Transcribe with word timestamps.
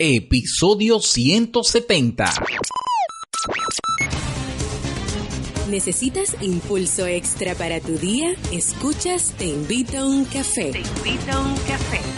Episodio 0.00 1.00
170. 1.00 2.24
¿Necesitas 5.68 6.36
impulso 6.40 7.04
extra 7.04 7.56
para 7.56 7.80
tu 7.80 7.98
día? 7.98 8.36
Escuchas 8.52 9.34
Te 9.36 9.46
invito 9.46 9.98
a 9.98 10.06
un 10.06 10.24
café. 10.24 10.70
Te 10.70 10.78
invito 10.78 11.32
a 11.32 11.40
un 11.40 11.56
café. 11.66 12.17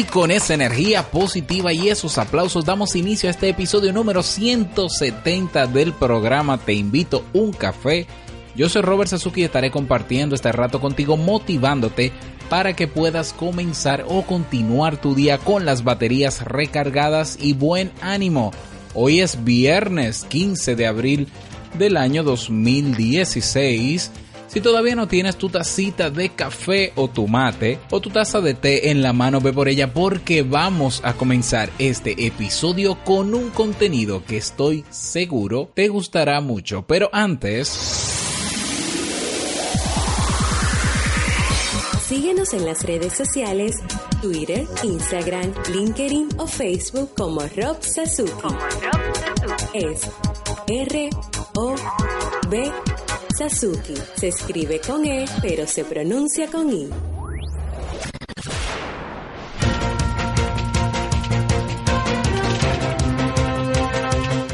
Y 0.00 0.04
con 0.04 0.30
esa 0.30 0.54
energía 0.54 1.10
positiva 1.10 1.74
y 1.74 1.90
esos 1.90 2.16
aplausos 2.16 2.64
damos 2.64 2.96
inicio 2.96 3.28
a 3.28 3.32
este 3.32 3.50
episodio 3.50 3.92
número 3.92 4.22
170 4.22 5.66
del 5.66 5.92
programa 5.92 6.56
Te 6.56 6.72
invito 6.72 7.22
un 7.34 7.52
café. 7.52 8.06
Yo 8.56 8.70
soy 8.70 8.80
Robert 8.80 9.10
Sasuki 9.10 9.42
y 9.42 9.44
estaré 9.44 9.70
compartiendo 9.70 10.34
este 10.34 10.52
rato 10.52 10.80
contigo 10.80 11.18
motivándote 11.18 12.12
para 12.48 12.74
que 12.74 12.88
puedas 12.88 13.34
comenzar 13.34 14.06
o 14.08 14.22
continuar 14.22 14.98
tu 14.98 15.14
día 15.14 15.36
con 15.36 15.66
las 15.66 15.84
baterías 15.84 16.46
recargadas 16.46 17.36
y 17.38 17.52
buen 17.52 17.92
ánimo. 18.00 18.52
Hoy 18.94 19.20
es 19.20 19.44
viernes 19.44 20.24
15 20.24 20.76
de 20.76 20.86
abril 20.86 21.28
del 21.78 21.98
año 21.98 22.22
2016. 22.22 24.10
Si 24.50 24.60
todavía 24.60 24.96
no 24.96 25.06
tienes 25.06 25.36
tu 25.36 25.48
tacita 25.48 26.10
de 26.10 26.30
café 26.30 26.92
o 26.96 27.06
tu 27.06 27.28
mate 27.28 27.78
o 27.92 28.00
tu 28.00 28.10
taza 28.10 28.40
de 28.40 28.54
té 28.54 28.90
en 28.90 29.00
la 29.00 29.12
mano, 29.12 29.40
ve 29.40 29.52
por 29.52 29.68
ella 29.68 29.94
porque 29.94 30.42
vamos 30.42 31.02
a 31.04 31.12
comenzar 31.12 31.70
este 31.78 32.26
episodio 32.26 32.98
con 33.04 33.32
un 33.32 33.50
contenido 33.50 34.24
que 34.24 34.38
estoy 34.38 34.84
seguro 34.90 35.70
te 35.72 35.86
gustará 35.86 36.40
mucho. 36.40 36.82
Pero 36.82 37.08
antes... 37.12 37.68
Síguenos 42.08 42.52
en 42.52 42.66
las 42.66 42.82
redes 42.82 43.12
sociales, 43.12 43.76
Twitter, 44.20 44.66
Instagram, 44.82 45.54
LinkedIn 45.72 46.28
o 46.38 46.48
Facebook 46.48 47.14
como 47.16 47.42
Rob 47.56 47.80
Sasuki. 47.82 48.32
Es 49.74 50.08
R 50.66 51.10
O 51.54 51.76
B 52.48 52.72
Se 53.48 54.28
escribe 54.28 54.82
con 54.86 55.06
E, 55.06 55.24
pero 55.40 55.66
se 55.66 55.82
pronuncia 55.82 56.46
con 56.48 56.70
I. 56.70 56.90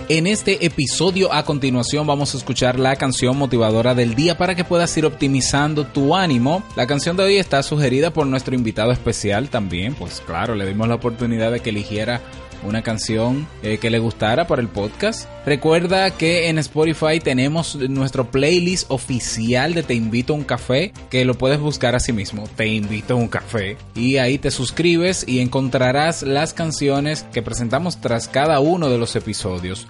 En 0.08 0.28
este 0.28 0.64
episodio 0.64 1.32
a 1.32 1.44
continuación 1.44 2.06
vamos 2.06 2.32
a 2.32 2.38
escuchar 2.38 2.78
la 2.78 2.94
canción 2.94 3.36
motivadora 3.36 3.96
del 3.96 4.14
día 4.14 4.38
para 4.38 4.54
que 4.54 4.62
puedas 4.62 4.96
ir 4.96 5.04
optimizando 5.04 5.84
tu 5.84 6.14
ánimo. 6.14 6.62
La 6.76 6.86
canción 6.86 7.16
de 7.16 7.24
hoy 7.24 7.38
está 7.38 7.64
sugerida 7.64 8.12
por 8.12 8.28
nuestro 8.28 8.54
invitado 8.54 8.92
especial 8.92 9.50
también, 9.50 9.96
pues 9.96 10.22
claro, 10.24 10.54
le 10.54 10.64
dimos 10.64 10.86
la 10.86 10.94
oportunidad 10.94 11.50
de 11.50 11.58
que 11.58 11.70
eligiera 11.70 12.22
una 12.66 12.82
canción 12.82 13.46
eh, 13.62 13.78
que 13.78 13.90
le 13.90 13.98
gustara 13.98 14.46
para 14.46 14.60
el 14.60 14.68
podcast. 14.68 15.28
Recuerda 15.46 16.10
que 16.10 16.48
en 16.48 16.58
Spotify 16.58 17.20
tenemos 17.22 17.76
nuestro 17.76 18.30
playlist 18.30 18.90
oficial 18.90 19.74
de 19.74 19.82
Te 19.82 19.94
invito 19.94 20.32
a 20.32 20.36
un 20.36 20.44
café, 20.44 20.92
que 21.10 21.24
lo 21.24 21.34
puedes 21.34 21.60
buscar 21.60 21.94
así 21.94 22.12
mismo, 22.12 22.48
Te 22.56 22.66
invito 22.66 23.14
a 23.14 23.16
un 23.16 23.28
café. 23.28 23.76
Y 23.94 24.18
ahí 24.18 24.38
te 24.38 24.50
suscribes 24.50 25.24
y 25.26 25.40
encontrarás 25.40 26.22
las 26.22 26.52
canciones 26.52 27.24
que 27.32 27.42
presentamos 27.42 28.00
tras 28.00 28.28
cada 28.28 28.60
uno 28.60 28.90
de 28.90 28.98
los 28.98 29.16
episodios. 29.16 29.86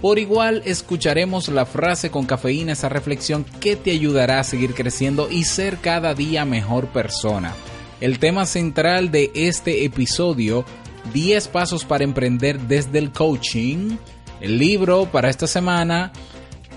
Por 0.00 0.18
igual 0.18 0.62
escucharemos 0.64 1.48
la 1.48 1.66
frase 1.66 2.10
con 2.10 2.24
cafeína, 2.24 2.72
esa 2.72 2.88
reflexión 2.88 3.44
que 3.60 3.76
te 3.76 3.90
ayudará 3.90 4.40
a 4.40 4.44
seguir 4.44 4.74
creciendo 4.74 5.28
y 5.30 5.44
ser 5.44 5.76
cada 5.76 6.14
día 6.14 6.46
mejor 6.46 6.86
persona. 6.86 7.54
El 8.00 8.18
tema 8.18 8.46
central 8.46 9.10
de 9.10 9.30
este 9.34 9.84
episodio 9.84 10.64
10 11.12 11.48
pasos 11.48 11.84
para 11.84 12.04
emprender 12.04 12.60
desde 12.60 12.98
el 12.98 13.12
coaching, 13.12 13.96
el 14.40 14.58
libro 14.58 15.06
para 15.06 15.28
esta 15.28 15.46
semana, 15.46 16.12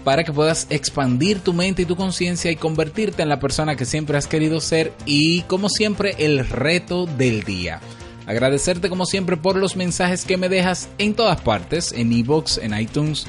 para 0.03 0.23
que 0.23 0.33
puedas 0.33 0.67
expandir 0.69 1.39
tu 1.39 1.53
mente 1.53 1.83
y 1.83 1.85
tu 1.85 1.95
conciencia 1.95 2.51
y 2.51 2.55
convertirte 2.55 3.23
en 3.23 3.29
la 3.29 3.39
persona 3.39 3.75
que 3.75 3.85
siempre 3.85 4.17
has 4.17 4.27
querido 4.27 4.59
ser 4.59 4.93
y 5.05 5.41
como 5.43 5.69
siempre 5.69 6.15
el 6.19 6.47
reto 6.47 7.05
del 7.05 7.43
día. 7.43 7.79
Agradecerte 8.25 8.89
como 8.89 9.05
siempre 9.05 9.37
por 9.37 9.55
los 9.55 9.75
mensajes 9.75 10.25
que 10.25 10.37
me 10.37 10.49
dejas 10.49 10.89
en 10.97 11.13
todas 11.13 11.41
partes, 11.41 11.91
en 11.91 12.11
iVoox, 12.11 12.57
en 12.57 12.77
iTunes, 12.77 13.27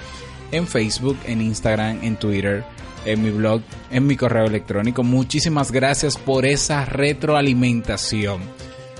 en 0.52 0.66
Facebook, 0.68 1.18
en 1.26 1.40
Instagram, 1.40 2.02
en 2.02 2.16
Twitter, 2.16 2.64
en 3.04 3.22
mi 3.22 3.30
blog, 3.30 3.62
en 3.90 4.06
mi 4.06 4.16
correo 4.16 4.46
electrónico. 4.46 5.02
Muchísimas 5.02 5.72
gracias 5.72 6.16
por 6.16 6.46
esa 6.46 6.84
retroalimentación. 6.84 8.40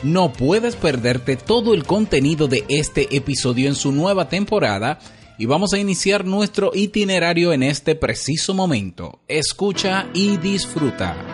No 0.05 0.35
puedes 0.35 0.77
perderte 0.77 1.37
todo 1.37 1.73
el 1.73 1.85
contenido 1.85 2.47
de 2.47 2.67
este 2.69 3.17
episodio 3.17 3.69
en 3.69 3.75
su 3.75 3.91
nueva 3.91 4.29
temporada 4.29 4.99
y 5.39 5.47
vamos 5.47 5.73
a 5.73 5.79
iniciar 5.79 6.27
nuestro 6.27 6.73
itinerario 6.75 7.55
en 7.55 7.63
este 7.63 7.95
preciso 7.95 8.53
momento. 8.53 9.21
Escucha 9.29 10.07
y 10.13 10.37
disfruta. 10.37 11.34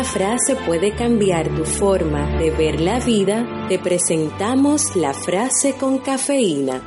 Una 0.00 0.08
frase 0.08 0.56
puede 0.56 0.94
cambiar 0.94 1.54
tu 1.54 1.62
forma 1.62 2.24
de 2.38 2.50
ver 2.50 2.80
la 2.80 3.00
vida, 3.00 3.66
te 3.68 3.78
presentamos 3.78 4.96
la 4.96 5.12
frase 5.12 5.74
con 5.74 5.98
cafeína. 5.98 6.80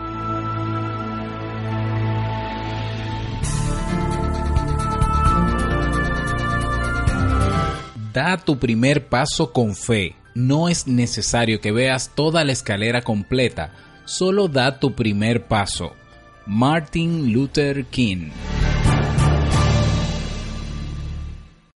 Da 8.12 8.38
tu 8.38 8.57
primer 8.57 9.07
paso 9.07 9.54
con 9.54 9.75
fe. 9.75 10.15
No 10.33 10.68
es 10.68 10.88
necesario 10.88 11.62
que 11.62 11.71
veas 11.71 12.15
toda 12.15 12.44
la 12.44 12.51
escalera 12.51 13.04
completa, 13.04 13.74
solo 14.06 14.48
da 14.48 14.80
tu 14.80 14.95
primer 14.95 15.45
paso. 15.45 15.94
Martin 16.48 17.31
Luther 17.31 17.86
King. 17.86 18.31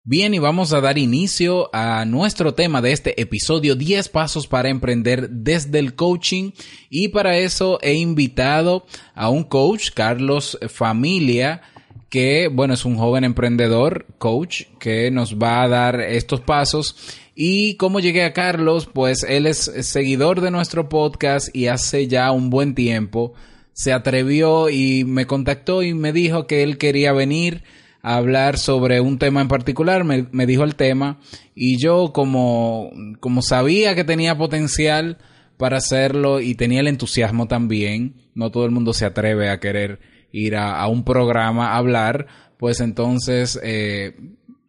Bien, 0.09 0.33
y 0.33 0.39
vamos 0.39 0.71
a 0.71 0.79
dar 0.79 0.97
inicio 0.97 1.69
a 1.73 2.05
nuestro 2.05 2.53
tema 2.53 2.81
de 2.81 2.93
este 2.93 3.21
episodio, 3.21 3.75
10 3.75 4.07
pasos 4.07 4.47
para 4.47 4.69
emprender 4.69 5.29
desde 5.29 5.79
el 5.79 5.95
coaching. 5.95 6.51
Y 6.89 7.09
para 7.09 7.37
eso 7.37 7.77
he 7.81 7.95
invitado 7.95 8.85
a 9.15 9.27
un 9.27 9.43
coach, 9.43 9.89
Carlos 9.93 10.57
Familia, 10.69 11.61
que, 12.07 12.47
bueno, 12.47 12.73
es 12.73 12.85
un 12.85 12.95
joven 12.95 13.25
emprendedor, 13.25 14.05
coach, 14.17 14.67
que 14.79 15.11
nos 15.11 15.35
va 15.35 15.63
a 15.63 15.67
dar 15.67 15.99
estos 15.99 16.39
pasos. 16.39 16.95
Y 17.35 17.75
cómo 17.75 17.99
llegué 17.99 18.23
a 18.23 18.31
Carlos, 18.31 18.87
pues 18.87 19.23
él 19.23 19.45
es 19.45 19.57
seguidor 19.57 20.39
de 20.39 20.51
nuestro 20.51 20.87
podcast 20.87 21.53
y 21.53 21.67
hace 21.67 22.07
ya 22.07 22.31
un 22.31 22.49
buen 22.49 22.75
tiempo 22.75 23.33
se 23.73 23.91
atrevió 23.91 24.69
y 24.69 25.03
me 25.03 25.27
contactó 25.27 25.83
y 25.83 25.93
me 25.93 26.13
dijo 26.13 26.47
que 26.47 26.63
él 26.63 26.77
quería 26.77 27.11
venir 27.11 27.61
hablar 28.15 28.57
sobre 28.57 29.01
un 29.01 29.17
tema 29.17 29.41
en 29.41 29.47
particular, 29.47 30.03
me, 30.03 30.27
me 30.31 30.45
dijo 30.45 30.63
el 30.63 30.75
tema 30.75 31.19
y 31.55 31.77
yo 31.77 32.13
como, 32.13 32.91
como 33.19 33.41
sabía 33.41 33.95
que 33.95 34.03
tenía 34.03 34.37
potencial 34.37 35.17
para 35.57 35.77
hacerlo 35.77 36.39
y 36.39 36.55
tenía 36.55 36.79
el 36.79 36.87
entusiasmo 36.87 37.47
también, 37.47 38.15
no 38.35 38.51
todo 38.51 38.65
el 38.65 38.71
mundo 38.71 38.93
se 38.93 39.05
atreve 39.05 39.49
a 39.49 39.59
querer 39.59 39.99
ir 40.31 40.55
a, 40.55 40.79
a 40.79 40.87
un 40.87 41.03
programa 41.03 41.71
a 41.71 41.77
hablar, 41.77 42.27
pues 42.57 42.79
entonces 42.79 43.59
eh, 43.63 44.15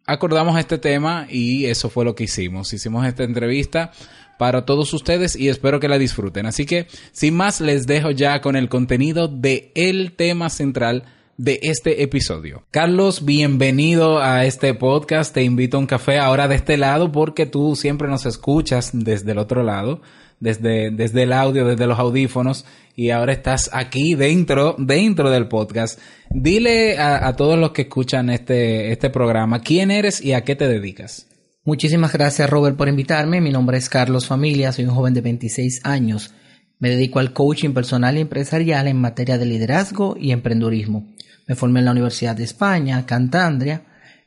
acordamos 0.05 0.57
este 0.59 0.77
tema 0.77 1.27
y 1.29 1.65
eso 1.65 1.89
fue 1.89 2.05
lo 2.05 2.15
que 2.15 2.23
hicimos. 2.23 2.73
Hicimos 2.73 3.05
esta 3.05 3.23
entrevista 3.23 3.91
para 4.39 4.65
todos 4.65 4.93
ustedes 4.93 5.35
y 5.35 5.49
espero 5.49 5.79
que 5.79 5.87
la 5.87 5.97
disfruten. 5.97 6.45
Así 6.45 6.65
que, 6.65 6.87
sin 7.11 7.35
más, 7.35 7.61
les 7.61 7.85
dejo 7.85 8.11
ya 8.11 8.41
con 8.41 8.55
el 8.55 8.69
contenido 8.69 9.27
de 9.27 9.71
el 9.75 10.13
tema 10.13 10.49
central 10.49 11.03
de 11.39 11.57
este 11.63 12.03
episodio. 12.03 12.65
Carlos, 12.69 13.23
bienvenido 13.23 14.21
a 14.21 14.43
este 14.43 14.73
podcast. 14.73 15.33
Te 15.33 15.41
invito 15.41 15.77
a 15.77 15.79
un 15.79 15.85
café 15.85 16.19
ahora 16.19 16.49
de 16.49 16.55
este 16.55 16.75
lado 16.75 17.13
porque 17.13 17.45
tú 17.45 17.77
siempre 17.77 18.09
nos 18.09 18.25
escuchas 18.25 18.91
desde 18.91 19.31
el 19.31 19.37
otro 19.37 19.63
lado, 19.63 20.01
desde, 20.41 20.91
desde 20.91 21.23
el 21.23 21.31
audio, 21.31 21.65
desde 21.65 21.87
los 21.87 21.97
audífonos 21.97 22.65
y 22.93 23.11
ahora 23.11 23.31
estás 23.31 23.69
aquí 23.71 24.15
dentro, 24.15 24.75
dentro 24.77 25.31
del 25.31 25.47
podcast. 25.47 25.97
Dile 26.29 26.97
a, 26.97 27.25
a 27.25 27.37
todos 27.37 27.57
los 27.57 27.71
que 27.71 27.83
escuchan 27.83 28.29
este, 28.29 28.91
este 28.91 29.09
programa 29.09 29.61
quién 29.61 29.91
eres 29.91 30.21
y 30.21 30.33
a 30.33 30.43
qué 30.43 30.57
te 30.57 30.67
dedicas. 30.67 31.25
Muchísimas 31.63 32.11
gracias 32.11 32.49
Robert 32.49 32.75
por 32.75 32.89
invitarme. 32.89 33.39
Mi 33.39 33.51
nombre 33.51 33.77
es 33.77 33.87
Carlos 33.87 34.27
Familia, 34.27 34.73
soy 34.73 34.83
un 34.83 34.91
joven 34.93 35.13
de 35.13 35.21
26 35.21 35.85
años. 35.85 36.33
Me 36.79 36.89
dedico 36.89 37.19
al 37.19 37.31
coaching 37.31 37.71
personal 37.71 38.17
y 38.17 38.21
empresarial 38.21 38.89
en 38.89 38.99
materia 38.99 39.37
de 39.37 39.45
liderazgo 39.45 40.17
y 40.19 40.31
emprendurismo. 40.31 41.07
Me 41.49 41.55
formé 41.55 41.79
en 41.79 41.85
la 41.85 41.91
Universidad 41.91 42.35
de 42.35 42.43
España, 42.43 43.05
Cantandria, 43.05 43.81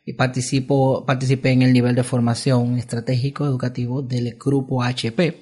y 0.04 0.14
participo, 0.14 1.06
participé 1.06 1.52
en 1.52 1.62
el 1.62 1.72
nivel 1.72 1.94
de 1.94 2.02
formación 2.02 2.76
estratégico 2.78 3.46
educativo 3.46 4.02
del 4.02 4.36
grupo 4.36 4.82
HP, 4.82 5.38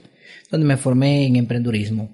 donde 0.51 0.67
me 0.67 0.77
formé 0.77 1.27
en 1.27 1.37
emprendurismo. 1.37 2.11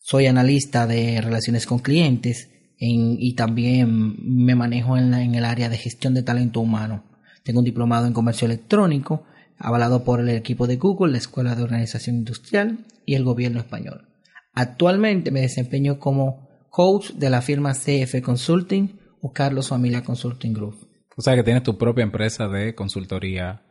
Soy 0.00 0.26
analista 0.26 0.88
de 0.88 1.20
relaciones 1.20 1.66
con 1.66 1.78
clientes 1.78 2.50
en- 2.78 3.16
y 3.20 3.34
también 3.34 4.16
me 4.46 4.56
manejo 4.56 4.96
en, 4.96 5.12
la- 5.12 5.22
en 5.22 5.36
el 5.36 5.44
área 5.44 5.68
de 5.68 5.78
gestión 5.78 6.12
de 6.14 6.24
talento 6.24 6.58
humano. 6.60 7.04
Tengo 7.44 7.60
un 7.60 7.64
diplomado 7.64 8.06
en 8.08 8.12
comercio 8.12 8.46
electrónico, 8.46 9.22
avalado 9.56 10.02
por 10.02 10.18
el 10.20 10.30
equipo 10.30 10.66
de 10.66 10.76
Google, 10.78 11.12
la 11.12 11.18
Escuela 11.18 11.54
de 11.54 11.62
Organización 11.62 12.16
Industrial 12.16 12.78
y 13.06 13.14
el 13.14 13.22
gobierno 13.22 13.60
español. 13.60 14.08
Actualmente 14.52 15.30
me 15.30 15.42
desempeño 15.42 16.00
como 16.00 16.49
coach 16.70 17.10
de 17.10 17.28
la 17.28 17.42
firma 17.42 17.74
CF 17.74 18.22
Consulting 18.22 18.98
o 19.20 19.32
Carlos 19.32 19.68
Familia 19.68 20.02
Consulting 20.02 20.54
Group. 20.54 20.88
O 21.16 21.22
sea 21.22 21.36
que 21.36 21.42
tienes 21.42 21.62
tu 21.62 21.76
propia 21.76 22.02
empresa 22.02 22.48
de 22.48 22.74
consultoría 22.74 23.62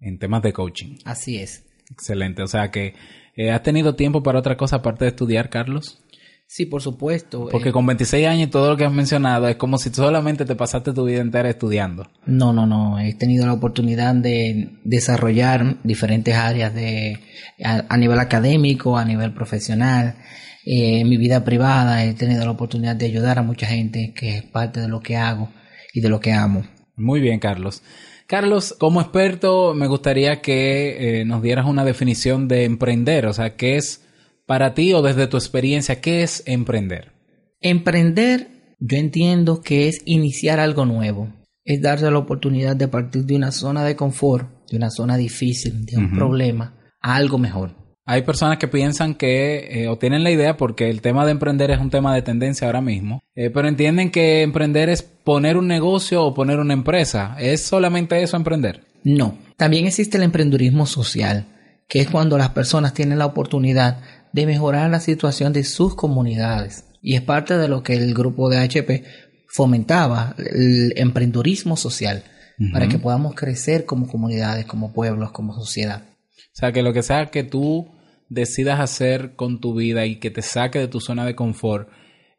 en 0.00 0.18
temas 0.18 0.42
de 0.42 0.52
coaching. 0.52 0.98
Así 1.04 1.38
es. 1.38 1.64
Excelente. 1.90 2.42
O 2.42 2.48
sea 2.48 2.70
que 2.70 2.94
eh, 3.36 3.50
has 3.50 3.62
tenido 3.62 3.94
tiempo 3.94 4.22
para 4.22 4.40
otra 4.40 4.56
cosa 4.56 4.76
aparte 4.76 5.04
de 5.04 5.10
estudiar, 5.10 5.48
Carlos. 5.48 6.02
Sí, 6.46 6.66
por 6.66 6.82
supuesto. 6.82 7.48
Porque 7.50 7.70
eh, 7.70 7.72
con 7.72 7.86
26 7.86 8.26
años 8.26 8.48
y 8.48 8.50
todo 8.50 8.70
lo 8.70 8.76
que 8.76 8.84
has 8.84 8.92
mencionado 8.92 9.48
es 9.48 9.56
como 9.56 9.78
si 9.78 9.88
solamente 9.88 10.44
te 10.44 10.54
pasaste 10.54 10.92
tu 10.92 11.06
vida 11.06 11.22
entera 11.22 11.48
estudiando. 11.48 12.10
No, 12.26 12.52
no, 12.52 12.66
no. 12.66 12.98
He 12.98 13.14
tenido 13.14 13.46
la 13.46 13.54
oportunidad 13.54 14.14
de 14.14 14.78
desarrollar 14.84 15.78
diferentes 15.82 16.34
áreas 16.34 16.74
de 16.74 17.20
a, 17.64 17.84
a 17.88 17.96
nivel 17.96 18.18
académico, 18.18 18.98
a 18.98 19.04
nivel 19.06 19.32
profesional. 19.32 20.16
Eh, 20.64 21.00
en 21.00 21.08
mi 21.08 21.16
vida 21.16 21.44
privada 21.44 22.04
he 22.04 22.14
tenido 22.14 22.44
la 22.44 22.52
oportunidad 22.52 22.96
de 22.96 23.06
ayudar 23.06 23.38
a 23.38 23.42
mucha 23.42 23.66
gente 23.66 24.12
que 24.14 24.36
es 24.36 24.42
parte 24.42 24.80
de 24.80 24.88
lo 24.88 25.00
que 25.00 25.16
hago 25.16 25.50
y 25.92 26.00
de 26.00 26.08
lo 26.08 26.20
que 26.20 26.32
amo. 26.32 26.64
Muy 26.96 27.20
bien, 27.20 27.40
Carlos. 27.40 27.82
Carlos, 28.26 28.74
como 28.78 29.00
experto, 29.00 29.74
me 29.74 29.88
gustaría 29.88 30.40
que 30.40 31.20
eh, 31.20 31.24
nos 31.24 31.42
dieras 31.42 31.66
una 31.66 31.84
definición 31.84 32.48
de 32.48 32.64
emprender. 32.64 33.26
O 33.26 33.32
sea, 33.32 33.56
¿qué 33.56 33.76
es 33.76 34.06
para 34.46 34.74
ti 34.74 34.92
o 34.94 35.02
desde 35.02 35.26
tu 35.26 35.36
experiencia, 35.36 36.00
qué 36.00 36.22
es 36.22 36.42
emprender? 36.46 37.12
Emprender, 37.60 38.76
yo 38.80 38.96
entiendo 38.96 39.60
que 39.60 39.88
es 39.88 40.00
iniciar 40.04 40.60
algo 40.60 40.86
nuevo. 40.86 41.28
Es 41.64 41.80
darse 41.82 42.10
la 42.10 42.18
oportunidad 42.18 42.74
de 42.74 42.88
partir 42.88 43.24
de 43.24 43.36
una 43.36 43.52
zona 43.52 43.84
de 43.84 43.96
confort, 43.96 44.48
de 44.70 44.76
una 44.76 44.90
zona 44.90 45.16
difícil, 45.16 45.84
de 45.84 45.96
un 45.96 46.12
problema, 46.12 46.76
a 47.00 47.14
algo 47.14 47.38
mejor. 47.38 47.81
Hay 48.04 48.22
personas 48.22 48.58
que 48.58 48.66
piensan 48.66 49.14
que, 49.14 49.84
eh, 49.84 49.88
o 49.88 49.96
tienen 49.96 50.24
la 50.24 50.30
idea, 50.30 50.56
porque 50.56 50.90
el 50.90 51.00
tema 51.00 51.24
de 51.24 51.30
emprender 51.30 51.70
es 51.70 51.78
un 51.78 51.90
tema 51.90 52.14
de 52.14 52.22
tendencia 52.22 52.66
ahora 52.66 52.80
mismo, 52.80 53.22
eh, 53.36 53.50
pero 53.50 53.68
entienden 53.68 54.10
que 54.10 54.42
emprender 54.42 54.88
es 54.88 55.02
poner 55.02 55.56
un 55.56 55.68
negocio 55.68 56.24
o 56.24 56.34
poner 56.34 56.58
una 56.58 56.74
empresa. 56.74 57.36
¿Es 57.38 57.62
solamente 57.62 58.20
eso 58.22 58.36
emprender? 58.36 58.84
No, 59.04 59.38
también 59.56 59.86
existe 59.86 60.16
el 60.16 60.24
emprendurismo 60.24 60.86
social, 60.86 61.46
que 61.88 62.00
es 62.00 62.08
cuando 62.08 62.38
las 62.38 62.50
personas 62.50 62.92
tienen 62.92 63.18
la 63.18 63.26
oportunidad 63.26 64.00
de 64.32 64.46
mejorar 64.46 64.90
la 64.90 65.00
situación 65.00 65.52
de 65.52 65.62
sus 65.62 65.94
comunidades. 65.94 66.84
Y 67.02 67.14
es 67.14 67.22
parte 67.22 67.56
de 67.56 67.68
lo 67.68 67.82
que 67.82 67.94
el 67.94 68.14
grupo 68.14 68.48
de 68.48 68.58
HP 68.58 69.04
fomentaba, 69.48 70.34
el 70.38 70.92
emprendurismo 70.96 71.76
social, 71.76 72.24
para 72.72 72.86
que 72.86 72.98
podamos 72.98 73.34
crecer 73.34 73.84
como 73.86 74.06
comunidades, 74.06 74.66
como 74.66 74.92
pueblos, 74.92 75.32
como 75.32 75.52
sociedad. 75.52 76.04
O 76.52 76.54
sea, 76.54 76.72
que 76.72 76.82
lo 76.82 76.92
que 76.92 77.02
sea 77.02 77.26
que 77.26 77.44
tú 77.44 77.90
decidas 78.28 78.80
hacer 78.80 79.34
con 79.36 79.60
tu 79.60 79.74
vida 79.74 80.06
y 80.06 80.16
que 80.16 80.30
te 80.30 80.42
saque 80.42 80.78
de 80.78 80.88
tu 80.88 81.00
zona 81.00 81.24
de 81.24 81.34
confort 81.34 81.88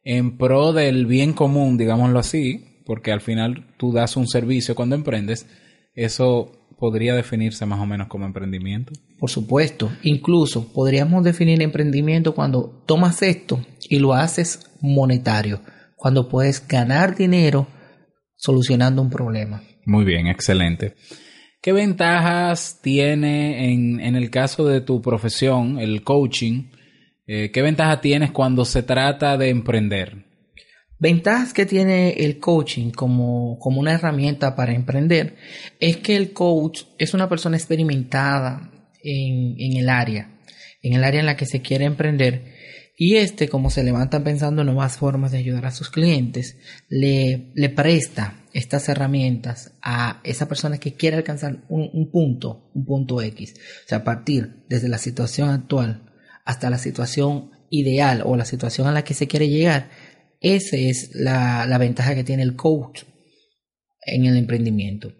en 0.04 0.38
pro 0.38 0.74
del 0.74 1.06
bien 1.06 1.34
común, 1.34 1.78
digámoslo 1.78 2.20
así, 2.20 2.82
porque 2.86 3.12
al 3.12 3.22
final 3.22 3.68
tú 3.78 3.92
das 3.92 4.18
un 4.18 4.28
servicio 4.28 4.76
cuando 4.76 4.96
emprendes, 4.96 5.48
eso 5.96 6.52
podría 6.78 7.16
definirse 7.16 7.66
más 7.66 7.80
o 7.80 7.86
menos 7.86 8.08
como 8.08 8.26
emprendimiento. 8.26 8.92
Por 9.18 9.30
supuesto, 9.30 9.92
incluso 10.04 10.74
podríamos 10.74 11.24
definir 11.24 11.62
emprendimiento 11.62 12.36
cuando 12.36 12.84
tomas 12.86 13.22
esto 13.22 13.66
y 13.90 14.00
lo 14.00 14.14
haces 14.14 14.70
monetario, 14.82 15.62
cuando 15.96 16.28
puedes 16.28 16.68
ganar 16.68 17.16
dinero 17.16 17.68
solucionando 18.36 19.02
un 19.02 19.10
problema. 19.10 19.64
Muy 19.86 20.04
bien, 20.04 20.28
excelente. 20.28 20.96
¿Qué 21.64 21.72
ventajas 21.72 22.82
tiene 22.82 23.72
en, 23.72 24.02
en 24.02 24.18
el 24.18 24.30
caso 24.30 24.68
de 24.68 24.82
tu 24.82 25.02
profesión, 25.02 25.80
el 25.80 26.04
coaching? 26.04 26.66
eh, 27.26 27.52
¿Qué 27.54 27.62
ventaja 27.62 28.02
tienes 28.02 28.32
cuando 28.32 28.66
se 28.66 28.84
trata 28.84 29.38
de 29.38 29.48
emprender? 29.48 30.26
Ventajas 31.00 31.54
que 31.54 31.66
tiene 31.66 32.10
el 32.26 32.38
coaching 32.40 32.92
como, 32.92 33.58
como 33.60 33.80
una 33.80 33.94
herramienta 33.94 34.58
para 34.58 34.74
emprender 34.74 35.38
es 35.80 35.96
que 35.98 36.18
el 36.18 36.34
coach 36.34 36.82
es 36.98 37.14
una 37.14 37.30
persona 37.30 37.56
experimentada 37.56 38.70
en, 39.02 39.56
en 39.58 39.78
el 39.78 39.88
área, 39.88 40.38
en 40.82 40.92
el 40.92 41.04
área 41.06 41.22
en 41.22 41.26
la 41.26 41.38
que 41.38 41.46
se 41.46 41.62
quiere 41.62 41.86
emprender 41.86 42.53
y 43.06 43.18
este, 43.18 43.50
como 43.50 43.70
se 43.70 43.84
levanta 43.84 44.24
pensando 44.24 44.62
en 44.62 44.68
nuevas 44.68 44.96
formas 44.96 45.34
de 45.34 45.38
ayudar 45.38 45.66
a 45.66 45.72
sus 45.72 45.90
clientes, 45.90 46.56
le, 46.88 47.52
presta 47.76 48.46
estas 48.54 48.88
herramientas 48.88 49.74
a 49.82 50.22
esa 50.24 50.48
persona 50.48 50.78
que 50.78 50.94
quiere 50.94 51.18
alcanzar 51.18 51.66
un, 51.68 51.90
un 51.92 52.10
punto, 52.10 52.72
un 52.74 52.86
punto 52.86 53.22
X. 53.22 53.56
O 53.58 53.90
sea, 53.90 54.06
partir 54.06 54.64
desde 54.70 54.88
la 54.88 55.00
situación 55.00 55.50
actual 55.50 56.14
hasta 56.46 56.70
la 56.70 56.78
situación 56.78 57.52
ideal 57.70 58.24
o 58.24 58.38
la 58.38 58.46
situación 58.46 58.88
a 58.88 58.94
la 58.94 59.04
que 59.04 59.14
se 59.14 59.28
quiere 59.28 59.50
llegar, 59.50 59.90
esa 60.40 60.78
es 60.78 61.14
la, 61.14 61.78
ventaja 61.78 62.16
que 62.16 62.24
tiene 62.24 62.44
el 62.44 62.56
coach 62.56 63.04
en 64.06 64.24
el 64.24 64.38
emprendimiento. 64.38 65.12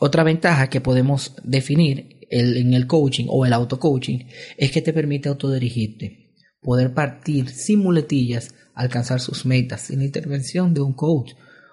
Otra 0.00 0.24
ventaja 0.24 0.68
que 0.68 0.80
podemos 0.80 1.36
definir 1.44 2.18
en 2.30 2.74
el 2.74 2.88
coaching 2.88 3.26
o 3.28 3.46
el 3.46 3.52
auto-coaching 3.52 4.24
es 4.56 4.72
que 4.72 4.82
te 4.82 4.92
permite 4.92 5.28
autodirigirte, 5.28 6.27
poder 6.60 6.94
partir 6.94 7.48
sin 7.48 7.80
muletillas, 7.80 8.54
alcanzar 8.74 9.20
sus 9.20 9.46
metas 9.46 9.82
sin 9.82 9.98
la 10.00 10.04
intervención 10.04 10.74
de 10.74 10.80
un 10.80 10.92
coach, 10.92 11.32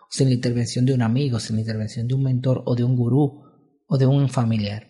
sin 0.09 0.27
la 0.29 0.33
intervención 0.35 0.85
de 0.85 0.93
un 0.93 1.01
amigo, 1.01 1.39
sin 1.39 1.55
la 1.55 1.61
intervención 1.61 2.07
de 2.07 2.15
un 2.15 2.23
mentor 2.23 2.63
o 2.65 2.75
de 2.75 2.83
un 2.83 2.95
gurú 2.95 3.43
o 3.87 3.97
de 3.97 4.05
un 4.05 4.29
familiar. 4.29 4.87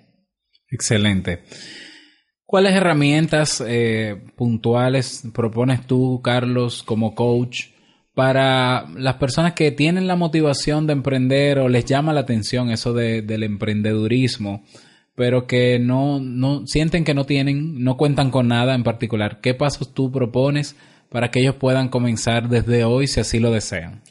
Excelente. 0.70 1.44
¿Cuáles 2.46 2.74
herramientas 2.74 3.64
eh, 3.66 4.24
puntuales 4.36 5.24
propones 5.34 5.86
tú, 5.88 6.22
Carlos, 6.24 6.84
como 6.84 7.16
coach, 7.16 7.70
para 8.14 8.88
las 8.96 9.16
personas 9.16 9.54
que 9.54 9.72
tienen 9.72 10.08
la 10.08 10.16
motivación 10.16 10.88
de 10.88 10.94
emprender 10.94 11.60
o 11.60 11.68
les 11.68 11.86
llama 11.86 12.14
la 12.14 12.22
atención 12.22 12.70
eso 12.70 12.94
de- 12.94 13.22
del 13.24 13.44
emprendedurismo, 13.44 14.64
pero 15.16 15.48
que 15.48 15.80
no, 15.80 16.20
no 16.20 16.68
sienten 16.68 17.04
que 17.04 17.14
no 17.14 17.26
tienen, 17.26 17.84
no 17.84 17.98
cuentan 17.98 18.32
con 18.32 18.48
nada 18.48 18.76
en 18.76 18.84
particular? 18.84 19.40
¿Qué 19.42 19.54
pasos 19.54 19.94
tú 19.94 20.12
propones 20.12 20.76
para 21.10 21.32
que 21.32 21.40
ellos 21.40 21.56
puedan 21.56 21.90
comenzar 21.90 22.50
desde 22.50 22.84
hoy 22.84 23.08
si 23.08 23.20
así 23.20 23.40
lo 23.40 23.52
desean? 23.52 24.04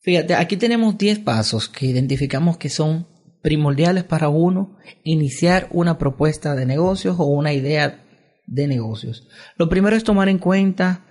Fíjate, 0.00 0.34
aquí 0.34 0.56
tenemos 0.56 0.96
10 0.96 1.20
pasos 1.20 1.68
que 1.68 1.86
identificamos 1.86 2.56
que 2.56 2.68
son 2.68 3.06
primordiales 3.42 4.04
para 4.04 4.28
uno 4.28 4.76
iniciar 5.04 5.68
una 5.70 5.98
propuesta 5.98 6.54
de 6.54 6.66
negocios 6.66 7.16
o 7.18 7.24
una 7.24 7.52
idea 7.52 8.04
de 8.46 8.66
negocios. 8.66 9.28
Lo 9.56 9.68
primero 9.68 9.96
es 9.96 10.04
tomar 10.04 10.28
en 10.28 10.38
cuenta 10.38 11.04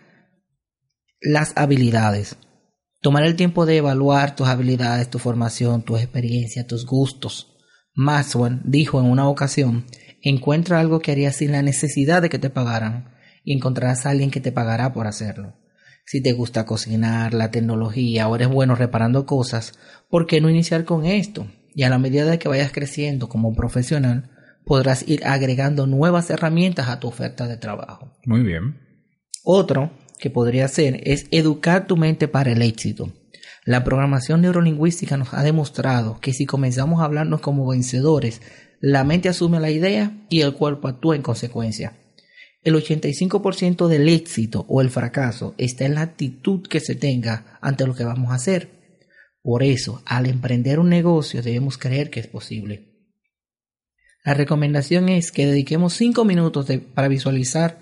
las 1.21 1.53
habilidades. 1.55 2.37
Tomar 3.01 3.23
el 3.23 3.35
tiempo 3.35 3.65
de 3.65 3.77
evaluar 3.77 4.35
tus 4.35 4.47
habilidades, 4.47 5.09
tu 5.09 5.19
formación, 5.19 5.83
tu 5.83 5.97
experiencia, 5.97 6.65
tus 6.65 6.85
gustos. 6.85 7.56
Maxwell 7.97 8.61
dijo 8.63 8.99
en 8.99 9.07
una 9.07 9.27
ocasión, 9.27 9.85
encuentra 10.21 10.79
algo 10.79 10.99
que 10.99 11.11
harías 11.11 11.35
sin 11.35 11.51
la 11.51 11.63
necesidad 11.63 12.21
de 12.21 12.29
que 12.29 12.37
te 12.37 12.51
pagaran 12.51 13.09
y 13.43 13.53
encontrarás 13.53 14.05
a 14.05 14.11
alguien 14.11 14.29
que 14.29 14.39
te 14.39 14.51
pagará 14.51 14.93
por 14.93 15.07
hacerlo. 15.07 15.55
Si 16.05 16.21
te 16.21 16.31
gusta 16.33 16.67
cocinar, 16.67 17.33
la 17.33 17.49
tecnología 17.49 18.27
o 18.27 18.35
eres 18.35 18.49
bueno 18.49 18.75
reparando 18.75 19.25
cosas, 19.25 19.73
¿por 20.09 20.27
qué 20.27 20.39
no 20.39 20.49
iniciar 20.49 20.85
con 20.85 21.07
esto? 21.07 21.47
Y 21.73 21.83
a 21.83 21.89
la 21.89 21.97
medida 21.97 22.25
de 22.25 22.37
que 22.37 22.47
vayas 22.47 22.71
creciendo 22.71 23.29
como 23.29 23.55
profesional, 23.55 24.29
podrás 24.63 25.07
ir 25.07 25.25
agregando 25.25 25.87
nuevas 25.87 26.29
herramientas 26.29 26.89
a 26.89 26.99
tu 26.99 27.07
oferta 27.07 27.47
de 27.47 27.57
trabajo. 27.57 28.13
Muy 28.25 28.43
bien. 28.43 28.77
Otro 29.43 29.91
que 30.19 30.29
podría 30.29 30.67
ser 30.67 31.01
es 31.03 31.25
educar 31.31 31.87
tu 31.87 31.97
mente 31.97 32.27
para 32.27 32.51
el 32.51 32.61
éxito. 32.61 33.11
La 33.65 33.83
programación 33.83 34.41
neurolingüística 34.41 35.17
nos 35.17 35.33
ha 35.33 35.43
demostrado 35.43 36.19
que 36.19 36.33
si 36.33 36.45
comenzamos 36.45 37.01
a 37.01 37.05
hablarnos 37.05 37.41
como 37.41 37.67
vencedores, 37.67 38.41
la 38.79 39.03
mente 39.03 39.29
asume 39.29 39.59
la 39.59 39.71
idea 39.71 40.25
y 40.29 40.41
el 40.41 40.53
cuerpo 40.53 40.87
actúa 40.87 41.15
en 41.15 41.21
consecuencia. 41.21 41.97
El 42.63 42.75
85% 42.75 43.87
del 43.87 44.09
éxito 44.09 44.65
o 44.67 44.81
el 44.81 44.89
fracaso 44.89 45.55
está 45.57 45.85
en 45.85 45.95
la 45.95 46.01
actitud 46.01 46.67
que 46.67 46.79
se 46.79 46.95
tenga 46.95 47.57
ante 47.61 47.87
lo 47.87 47.95
que 47.95 48.03
vamos 48.03 48.31
a 48.31 48.35
hacer. 48.35 48.97
Por 49.41 49.63
eso, 49.63 50.01
al 50.05 50.25
emprender 50.25 50.79
un 50.79 50.89
negocio 50.89 51.41
debemos 51.41 51.77
creer 51.77 52.09
que 52.09 52.19
es 52.19 52.27
posible. 52.27 52.97
La 54.25 54.33
recomendación 54.33 55.07
es 55.07 55.31
que 55.31 55.45
dediquemos 55.45 55.93
5 55.93 56.25
minutos 56.25 56.67
para 56.93 57.07
visualizar 57.07 57.79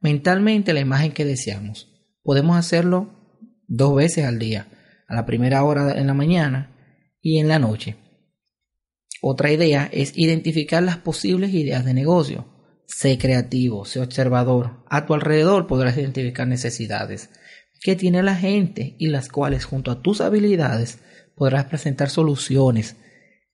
mentalmente 0.00 0.72
la 0.72 0.80
imagen 0.80 1.10
que 1.10 1.24
deseamos. 1.24 1.88
Podemos 2.22 2.56
hacerlo 2.56 3.10
dos 3.66 3.96
veces 3.96 4.24
al 4.24 4.38
día, 4.38 4.68
a 5.08 5.14
la 5.14 5.26
primera 5.26 5.64
hora 5.64 5.98
en 5.98 6.06
la 6.06 6.14
mañana 6.14 6.70
y 7.20 7.38
en 7.38 7.48
la 7.48 7.58
noche. 7.58 7.96
Otra 9.20 9.50
idea 9.50 9.88
es 9.92 10.16
identificar 10.16 10.82
las 10.82 10.98
posibles 10.98 11.52
ideas 11.52 11.84
de 11.84 11.94
negocio. 11.94 12.46
Sé 12.86 13.18
creativo, 13.18 13.84
sé 13.84 14.00
observador. 14.00 14.84
A 14.88 15.06
tu 15.06 15.14
alrededor 15.14 15.66
podrás 15.66 15.96
identificar 15.96 16.46
necesidades 16.46 17.30
que 17.80 17.96
tiene 17.96 18.22
la 18.22 18.34
gente 18.34 18.96
y 18.98 19.08
las 19.08 19.28
cuales 19.28 19.64
junto 19.64 19.90
a 19.90 20.02
tus 20.02 20.20
habilidades 20.20 20.98
podrás 21.34 21.64
presentar 21.64 22.10
soluciones. 22.10 22.96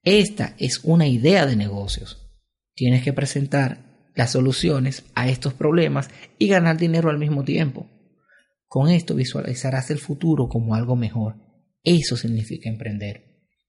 Esta 0.02 0.54
es 0.58 0.80
una 0.84 1.06
idea 1.06 1.46
de 1.46 1.56
negocios. 1.56 2.30
Tienes 2.74 3.02
que 3.02 3.12
presentar 3.12 4.10
las 4.14 4.32
soluciones 4.32 5.04
a 5.14 5.28
estos 5.28 5.54
problemas 5.54 6.10
y 6.38 6.48
ganar 6.48 6.76
dinero 6.76 7.10
al 7.10 7.18
mismo 7.18 7.44
tiempo. 7.44 7.86
Con 8.66 8.88
esto 8.88 9.14
visualizarás 9.14 9.90
el 9.90 9.98
futuro 9.98 10.48
como 10.48 10.74
algo 10.74 10.96
mejor. 10.96 11.43
Eso 11.84 12.16
significa 12.16 12.70
emprender. 12.70 13.24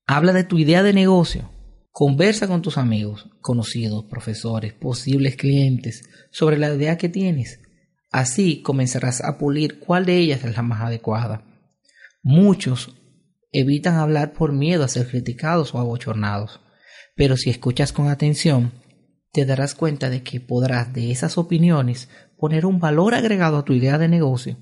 Habla 0.07 0.31
de 0.31 0.45
tu 0.45 0.57
idea 0.57 0.84
de 0.84 0.93
negocio. 0.93 1.51
Conversa 1.91 2.48
con 2.48 2.62
tus 2.62 2.77
amigos, 2.77 3.29
conocidos, 3.41 4.05
profesores, 4.05 4.74
posibles 4.74 5.36
clientes 5.36 6.10
sobre 6.31 6.57
la 6.57 6.74
idea 6.74 6.98
que 6.98 7.10
tienes. 7.10 7.60
Así 8.12 8.62
comenzarás 8.62 9.22
a 9.22 9.38
pulir 9.38 9.79
cuál 9.79 10.05
de 10.05 10.17
ellas 10.17 10.45
es 10.45 10.55
la 10.55 10.62
más 10.62 10.81
adecuada. 10.81 11.43
Muchos 12.24 12.95
evitan 13.51 13.95
hablar 13.95 14.34
por 14.34 14.53
miedo 14.53 14.86
a 14.86 14.89
ser 14.89 15.07
criticados 15.07 15.75
o 15.75 15.79
abochornados, 15.79 16.62
pero 17.15 17.36
si 17.36 17.50
escuchas 17.50 17.91
con 17.91 18.07
atención, 18.07 18.74
te 19.31 19.45
darás 19.45 19.75
cuenta 19.75 20.10
de 20.10 20.24
que 20.24 20.39
podrás 20.39 20.93
de 20.93 21.12
esas 21.12 21.38
opiniones 21.38 22.10
poner 22.38 22.65
un 22.65 22.79
valor 22.79 23.13
agregado 23.13 23.57
a 23.57 23.65
tu 23.65 23.74
idea 23.74 23.98
de 23.98 24.07
negocio 24.07 24.57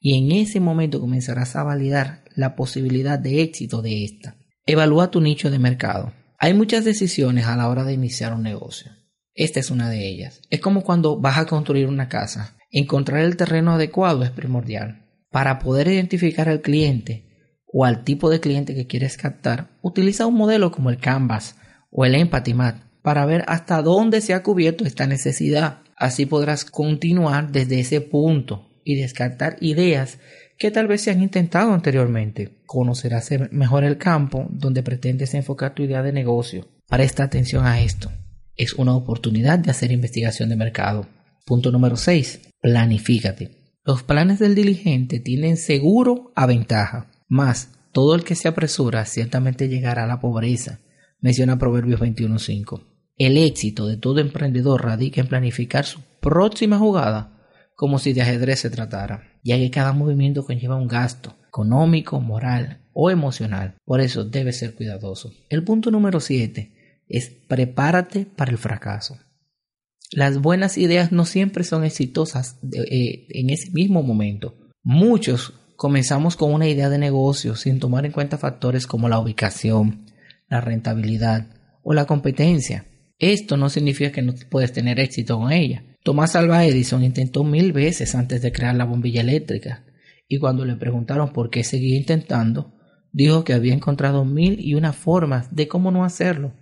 y 0.00 0.16
en 0.16 0.32
ese 0.32 0.60
momento 0.60 1.00
comenzarás 1.00 1.56
a 1.56 1.62
validar 1.62 2.24
la 2.34 2.54
posibilidad 2.54 3.18
de 3.18 3.42
éxito 3.42 3.82
de 3.82 4.04
esta. 4.04 4.36
Evalúa 4.66 5.10
tu 5.10 5.20
nicho 5.20 5.50
de 5.50 5.58
mercado. 5.58 6.12
Hay 6.38 6.54
muchas 6.54 6.84
decisiones 6.84 7.46
a 7.46 7.56
la 7.56 7.68
hora 7.68 7.84
de 7.84 7.94
iniciar 7.94 8.32
un 8.32 8.42
negocio. 8.42 8.92
Esta 9.34 9.60
es 9.60 9.70
una 9.70 9.88
de 9.90 10.06
ellas. 10.06 10.40
Es 10.50 10.60
como 10.60 10.82
cuando 10.82 11.18
vas 11.18 11.38
a 11.38 11.46
construir 11.46 11.88
una 11.88 12.08
casa. 12.08 12.56
Encontrar 12.70 13.24
el 13.24 13.36
terreno 13.36 13.72
adecuado 13.72 14.22
es 14.22 14.30
primordial. 14.30 15.06
Para 15.30 15.58
poder 15.58 15.88
identificar 15.88 16.48
al 16.48 16.60
cliente 16.60 17.26
o 17.66 17.84
al 17.84 18.04
tipo 18.04 18.30
de 18.30 18.40
cliente 18.40 18.74
que 18.74 18.86
quieres 18.86 19.16
captar, 19.16 19.70
utiliza 19.82 20.26
un 20.26 20.34
modelo 20.34 20.70
como 20.70 20.90
el 20.90 20.98
Canvas 20.98 21.56
o 21.90 22.04
el 22.04 22.14
Empathy 22.14 22.54
Map 22.54 22.76
para 23.02 23.26
ver 23.26 23.44
hasta 23.48 23.82
dónde 23.82 24.20
se 24.20 24.34
ha 24.34 24.42
cubierto 24.42 24.84
esta 24.84 25.06
necesidad. 25.06 25.78
Así 25.96 26.26
podrás 26.26 26.64
continuar 26.64 27.50
desde 27.50 27.80
ese 27.80 28.00
punto 28.00 28.67
y 28.88 28.94
descartar 28.94 29.58
ideas 29.60 30.18
que 30.56 30.70
tal 30.70 30.86
vez 30.86 31.02
se 31.02 31.10
han 31.10 31.22
intentado 31.22 31.74
anteriormente. 31.74 32.62
Conocerás 32.64 33.28
mejor 33.50 33.84
el 33.84 33.98
campo 33.98 34.46
donde 34.48 34.82
pretendes 34.82 35.34
enfocar 35.34 35.74
tu 35.74 35.82
idea 35.82 36.02
de 36.02 36.10
negocio. 36.10 36.66
Presta 36.88 37.24
atención 37.24 37.66
a 37.66 37.82
esto. 37.82 38.10
Es 38.56 38.72
una 38.72 38.94
oportunidad 38.94 39.58
de 39.58 39.70
hacer 39.70 39.92
investigación 39.92 40.48
de 40.48 40.56
mercado. 40.56 41.06
Punto 41.44 41.70
número 41.70 41.96
6. 41.96 42.40
Planifícate. 42.62 43.50
Los 43.84 44.04
planes 44.04 44.38
del 44.38 44.54
diligente 44.54 45.20
tienen 45.20 45.58
seguro 45.58 46.32
a 46.34 46.46
ventaja. 46.46 47.10
Más, 47.28 47.72
todo 47.92 48.14
el 48.14 48.24
que 48.24 48.36
se 48.36 48.48
apresura 48.48 49.04
ciertamente 49.04 49.68
llegará 49.68 50.04
a 50.04 50.08
la 50.08 50.18
pobreza. 50.18 50.80
Menciona 51.20 51.58
Proverbios 51.58 52.00
21.5. 52.00 52.86
El 53.18 53.36
éxito 53.36 53.86
de 53.86 53.98
todo 53.98 54.20
emprendedor 54.20 54.82
radica 54.82 55.20
en 55.20 55.26
planificar 55.26 55.84
su 55.84 56.00
próxima 56.20 56.78
jugada 56.78 57.37
como 57.78 58.00
si 58.00 58.12
de 58.12 58.22
ajedrez 58.22 58.58
se 58.58 58.70
tratara, 58.70 59.30
ya 59.44 59.56
que 59.56 59.70
cada 59.70 59.92
movimiento 59.92 60.44
conlleva 60.44 60.74
un 60.74 60.88
gasto 60.88 61.36
económico, 61.46 62.20
moral 62.20 62.80
o 62.92 63.08
emocional. 63.08 63.76
Por 63.84 64.00
eso 64.00 64.24
debe 64.24 64.52
ser 64.52 64.74
cuidadoso. 64.74 65.32
El 65.48 65.62
punto 65.62 65.92
número 65.92 66.18
7 66.18 67.04
es 67.06 67.30
prepárate 67.30 68.26
para 68.26 68.50
el 68.50 68.58
fracaso. 68.58 69.16
Las 70.10 70.38
buenas 70.38 70.76
ideas 70.76 71.12
no 71.12 71.24
siempre 71.24 71.62
son 71.62 71.84
exitosas 71.84 72.58
eh, 72.72 73.28
en 73.28 73.50
ese 73.50 73.70
mismo 73.70 74.02
momento. 74.02 74.56
Muchos 74.82 75.54
comenzamos 75.76 76.34
con 76.34 76.52
una 76.52 76.66
idea 76.66 76.90
de 76.90 76.98
negocio 76.98 77.54
sin 77.54 77.78
tomar 77.78 78.04
en 78.04 78.10
cuenta 78.10 78.38
factores 78.38 78.88
como 78.88 79.08
la 79.08 79.20
ubicación, 79.20 80.04
la 80.48 80.60
rentabilidad 80.60 81.46
o 81.84 81.94
la 81.94 82.06
competencia. 82.06 82.86
Esto 83.18 83.56
no 83.56 83.68
significa 83.68 84.12
que 84.12 84.22
no 84.22 84.34
puedes 84.50 84.72
tener 84.72 85.00
éxito 85.00 85.38
con 85.38 85.52
ella. 85.52 85.84
Tomás 86.04 86.36
Alva 86.36 86.64
Edison 86.64 87.02
intentó 87.02 87.44
mil 87.44 87.72
veces 87.72 88.14
antes 88.14 88.42
de 88.42 88.52
crear 88.52 88.74
la 88.74 88.84
bombilla 88.84 89.20
eléctrica 89.20 89.84
y 90.28 90.38
cuando 90.38 90.64
le 90.64 90.76
preguntaron 90.76 91.32
por 91.32 91.50
qué 91.50 91.64
seguía 91.64 91.96
intentando, 91.96 92.74
dijo 93.12 93.44
que 93.44 93.54
había 93.54 93.74
encontrado 93.74 94.24
mil 94.24 94.60
y 94.60 94.74
una 94.74 94.92
formas 94.92 95.54
de 95.54 95.66
cómo 95.66 95.90
no 95.90 96.04
hacerlo. 96.04 96.52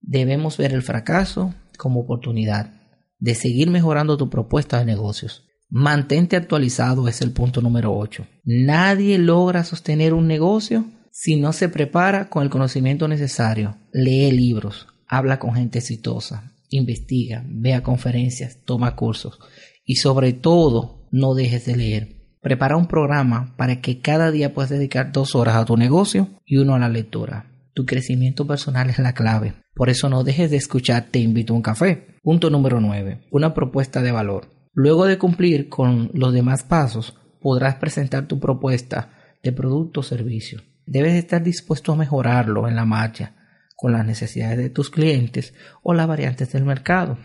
Debemos 0.00 0.56
ver 0.56 0.72
el 0.72 0.82
fracaso 0.82 1.54
como 1.76 2.00
oportunidad 2.00 2.72
de 3.18 3.34
seguir 3.34 3.70
mejorando 3.70 4.16
tu 4.16 4.30
propuesta 4.30 4.78
de 4.78 4.84
negocios. 4.86 5.44
Mantente 5.68 6.36
actualizado 6.36 7.08
es 7.08 7.20
el 7.20 7.32
punto 7.32 7.60
número 7.60 7.96
8. 7.96 8.24
Nadie 8.44 9.18
logra 9.18 9.64
sostener 9.64 10.14
un 10.14 10.28
negocio 10.28 10.84
si 11.10 11.36
no 11.36 11.52
se 11.52 11.68
prepara 11.68 12.28
con 12.28 12.44
el 12.44 12.50
conocimiento 12.50 13.08
necesario. 13.08 13.76
Lee 13.92 14.30
libros, 14.30 14.86
habla 15.08 15.38
con 15.38 15.54
gente 15.54 15.78
exitosa, 15.78 16.52
investiga, 16.70 17.44
vea 17.46 17.82
conferencias, 17.82 18.58
toma 18.64 18.96
cursos 18.96 19.38
y 19.84 19.96
sobre 19.96 20.32
todo 20.32 21.06
no 21.10 21.34
dejes 21.34 21.66
de 21.66 21.76
leer. 21.76 22.16
Prepara 22.40 22.76
un 22.76 22.86
programa 22.86 23.54
para 23.56 23.80
que 23.80 24.00
cada 24.00 24.30
día 24.30 24.54
puedas 24.54 24.70
dedicar 24.70 25.12
dos 25.12 25.34
horas 25.34 25.56
a 25.56 25.64
tu 25.64 25.76
negocio 25.76 26.28
y 26.44 26.58
uno 26.58 26.74
a 26.74 26.78
la 26.78 26.88
lectura. 26.88 27.46
Tu 27.74 27.84
crecimiento 27.84 28.46
personal 28.46 28.88
es 28.88 28.98
la 28.98 29.14
clave. 29.14 29.54
Por 29.74 29.90
eso 29.90 30.08
no 30.08 30.24
dejes 30.24 30.50
de 30.50 30.56
escuchar 30.56 31.06
Te 31.10 31.18
invito 31.18 31.52
a 31.52 31.56
un 31.56 31.62
café. 31.62 32.06
Punto 32.22 32.48
número 32.50 32.80
9. 32.80 33.26
Una 33.30 33.52
propuesta 33.52 34.00
de 34.00 34.12
valor. 34.12 34.48
Luego 34.72 35.06
de 35.06 35.18
cumplir 35.18 35.68
con 35.68 36.10
los 36.14 36.32
demás 36.32 36.62
pasos, 36.62 37.16
podrás 37.40 37.76
presentar 37.76 38.26
tu 38.26 38.38
propuesta 38.38 39.10
de 39.42 39.52
producto 39.52 40.00
o 40.00 40.02
servicio. 40.02 40.62
Debes 40.86 41.14
estar 41.14 41.42
dispuesto 41.42 41.92
a 41.92 41.96
mejorarlo 41.96 42.68
en 42.68 42.76
la 42.76 42.84
marcha 42.84 43.34
con 43.76 43.92
las 43.92 44.04
necesidades 44.04 44.58
de 44.58 44.70
tus 44.70 44.90
clientes 44.90 45.54
o 45.82 45.94
las 45.94 46.08
variantes 46.08 46.50
del 46.52 46.64
mercado. 46.64 47.18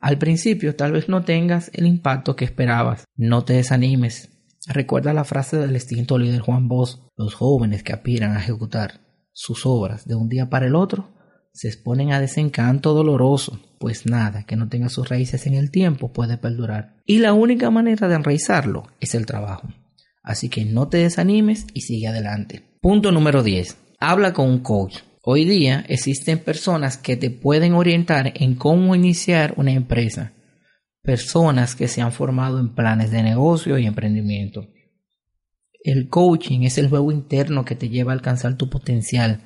Al 0.00 0.18
principio 0.18 0.76
tal 0.76 0.92
vez 0.92 1.08
no 1.08 1.24
tengas 1.24 1.70
el 1.74 1.86
impacto 1.86 2.36
que 2.36 2.44
esperabas. 2.44 3.04
No 3.16 3.44
te 3.44 3.54
desanimes. 3.54 4.30
Recuerda 4.66 5.12
la 5.12 5.24
frase 5.24 5.58
del 5.58 5.74
extinto 5.74 6.16
líder 6.16 6.40
Juan 6.40 6.68
Bosch. 6.68 6.98
Los 7.16 7.34
jóvenes 7.34 7.82
que 7.82 7.92
aspiran 7.92 8.36
a 8.36 8.40
ejecutar 8.40 9.00
sus 9.32 9.66
obras 9.66 10.06
de 10.06 10.14
un 10.14 10.28
día 10.28 10.48
para 10.48 10.66
el 10.66 10.74
otro 10.74 11.10
se 11.52 11.68
exponen 11.68 12.12
a 12.12 12.20
desencanto 12.20 12.92
doloroso, 12.92 13.60
pues 13.78 14.04
nada 14.04 14.44
que 14.44 14.56
no 14.56 14.68
tenga 14.68 14.90
sus 14.90 15.08
raíces 15.08 15.46
en 15.46 15.54
el 15.54 15.70
tiempo 15.70 16.12
puede 16.12 16.36
perdurar. 16.36 16.96
Y 17.06 17.18
la 17.18 17.32
única 17.32 17.70
manera 17.70 18.08
de 18.08 18.14
enraizarlo 18.14 18.84
es 19.00 19.14
el 19.14 19.24
trabajo. 19.24 19.68
Así 20.22 20.50
que 20.50 20.66
no 20.66 20.88
te 20.88 20.98
desanimes 20.98 21.66
y 21.72 21.80
sigue 21.80 22.08
adelante. 22.08 22.62
Punto 22.82 23.10
número 23.10 23.42
10. 23.42 23.76
Habla 23.98 24.34
con 24.34 24.50
un 24.50 24.58
coach. 24.58 24.98
Hoy 25.28 25.44
día 25.44 25.84
existen 25.88 26.38
personas 26.38 26.98
que 26.98 27.16
te 27.16 27.30
pueden 27.30 27.72
orientar 27.72 28.32
en 28.36 28.54
cómo 28.54 28.94
iniciar 28.94 29.54
una 29.56 29.72
empresa. 29.72 30.34
Personas 31.02 31.74
que 31.74 31.88
se 31.88 32.00
han 32.00 32.12
formado 32.12 32.60
en 32.60 32.76
planes 32.76 33.10
de 33.10 33.24
negocio 33.24 33.76
y 33.76 33.86
emprendimiento. 33.86 34.68
El 35.82 36.08
coaching 36.08 36.60
es 36.60 36.78
el 36.78 36.88
juego 36.88 37.10
interno 37.10 37.64
que 37.64 37.74
te 37.74 37.88
lleva 37.88 38.12
a 38.12 38.14
alcanzar 38.14 38.56
tu 38.56 38.70
potencial 38.70 39.42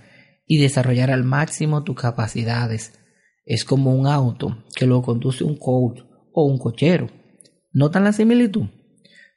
y 0.47 0.59
desarrollar 0.59 1.11
al 1.11 1.25
máximo 1.25 1.83
tus 1.83 1.97
capacidades. 1.97 2.93
Es 3.47 3.64
como 3.64 3.95
un 3.95 4.07
auto 4.07 4.62
que 4.77 4.85
lo 4.85 5.01
conduce 5.01 5.45
un 5.45 5.57
coach 5.57 6.03
o 6.35 6.45
un 6.45 6.59
cochero. 6.59 7.07
¿Notan 7.73 8.05
la 8.05 8.12
similitud? 8.12 8.66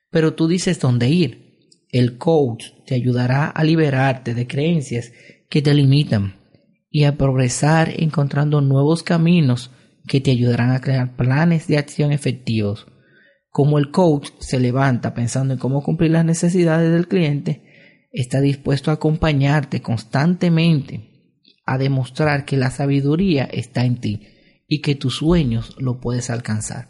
Pero 0.10 0.34
tú 0.34 0.50
dices 0.50 0.78
dónde 0.78 1.08
ir. 1.08 1.80
El 1.90 2.18
coach 2.18 2.66
te 2.86 2.96
ayudará 2.96 3.48
a 3.48 3.64
liberarte 3.64 4.34
de 4.34 4.46
creencias 4.46 5.14
que 5.54 5.62
te 5.62 5.76
limitan 5.76 6.34
y 6.90 7.04
a 7.04 7.16
progresar 7.16 7.94
encontrando 8.02 8.60
nuevos 8.60 9.04
caminos 9.04 9.70
que 10.08 10.20
te 10.20 10.32
ayudarán 10.32 10.72
a 10.72 10.82
crear 10.82 11.16
planes 11.16 11.68
de 11.68 11.78
acción 11.78 12.12
efectivos. 12.12 12.88
Como 13.52 13.78
el 13.78 13.92
coach 13.92 14.32
se 14.40 14.60
levanta 14.60 15.14
pensando 15.14 15.54
en 15.54 15.60
cómo 15.60 15.84
cumplir 15.84 16.10
las 16.10 16.26
necesidades 16.26 16.92
del 16.92 17.08
cliente, 17.08 18.08
está 18.12 18.42
dispuesto 18.42 18.90
a 18.90 18.96
acompañarte 18.96 19.84
constantemente 19.84 21.36
a 21.68 21.78
demostrar 21.78 22.46
que 22.46 22.58
la 22.58 22.72
sabiduría 22.72 23.44
está 23.44 23.86
en 23.86 23.98
ti 23.98 24.28
y 24.68 24.82
que 24.82 24.96
tus 24.96 25.18
sueños 25.18 25.76
lo 25.78 26.00
puedes 26.00 26.32
alcanzar. 26.32 26.90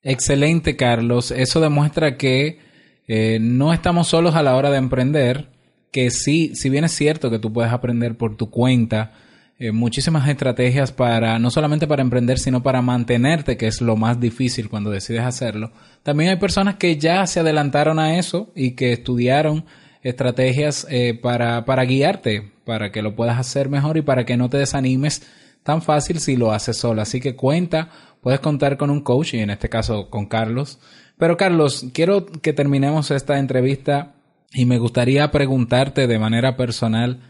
Excelente, 0.00 0.76
Carlos. 0.76 1.30
Eso 1.32 1.60
demuestra 1.60 2.16
que 2.16 2.60
eh, 3.06 3.36
no 3.42 3.74
estamos 3.74 4.08
solos 4.08 4.36
a 4.36 4.42
la 4.42 4.56
hora 4.56 4.70
de 4.70 4.78
emprender, 4.78 5.53
que 5.94 6.10
sí, 6.10 6.56
si 6.56 6.70
bien 6.70 6.82
es 6.82 6.90
cierto 6.90 7.30
que 7.30 7.38
tú 7.38 7.52
puedes 7.52 7.72
aprender 7.72 8.16
por 8.16 8.36
tu 8.36 8.50
cuenta 8.50 9.12
eh, 9.60 9.70
muchísimas 9.70 10.28
estrategias 10.28 10.90
para, 10.90 11.38
no 11.38 11.52
solamente 11.52 11.86
para 11.86 12.02
emprender, 12.02 12.40
sino 12.40 12.64
para 12.64 12.82
mantenerte, 12.82 13.56
que 13.56 13.68
es 13.68 13.80
lo 13.80 13.94
más 13.94 14.18
difícil 14.18 14.68
cuando 14.68 14.90
decides 14.90 15.22
hacerlo. 15.22 15.70
También 16.02 16.30
hay 16.30 16.36
personas 16.36 16.74
que 16.78 16.96
ya 16.96 17.24
se 17.28 17.38
adelantaron 17.38 18.00
a 18.00 18.18
eso 18.18 18.50
y 18.56 18.72
que 18.72 18.92
estudiaron 18.92 19.66
estrategias 20.02 20.84
eh, 20.90 21.14
para, 21.14 21.64
para 21.64 21.84
guiarte, 21.84 22.50
para 22.64 22.90
que 22.90 23.00
lo 23.00 23.14
puedas 23.14 23.38
hacer 23.38 23.68
mejor 23.68 23.96
y 23.96 24.02
para 24.02 24.24
que 24.24 24.36
no 24.36 24.50
te 24.50 24.56
desanimes 24.56 25.22
tan 25.62 25.80
fácil 25.80 26.18
si 26.18 26.34
lo 26.34 26.50
haces 26.50 26.76
solo. 26.76 27.02
Así 27.02 27.20
que 27.20 27.36
cuenta 27.36 27.88
puedes 28.20 28.40
contar 28.40 28.78
con 28.78 28.90
un 28.90 29.00
coach 29.00 29.34
y 29.34 29.38
en 29.38 29.50
este 29.50 29.68
caso 29.68 30.10
con 30.10 30.26
Carlos. 30.26 30.80
Pero 31.18 31.36
Carlos, 31.36 31.86
quiero 31.92 32.26
que 32.26 32.52
terminemos 32.52 33.12
esta 33.12 33.38
entrevista 33.38 34.16
y 34.54 34.66
me 34.66 34.78
gustaría 34.78 35.30
preguntarte 35.30 36.06
de 36.06 36.18
manera 36.18 36.56
personal, 36.56 37.20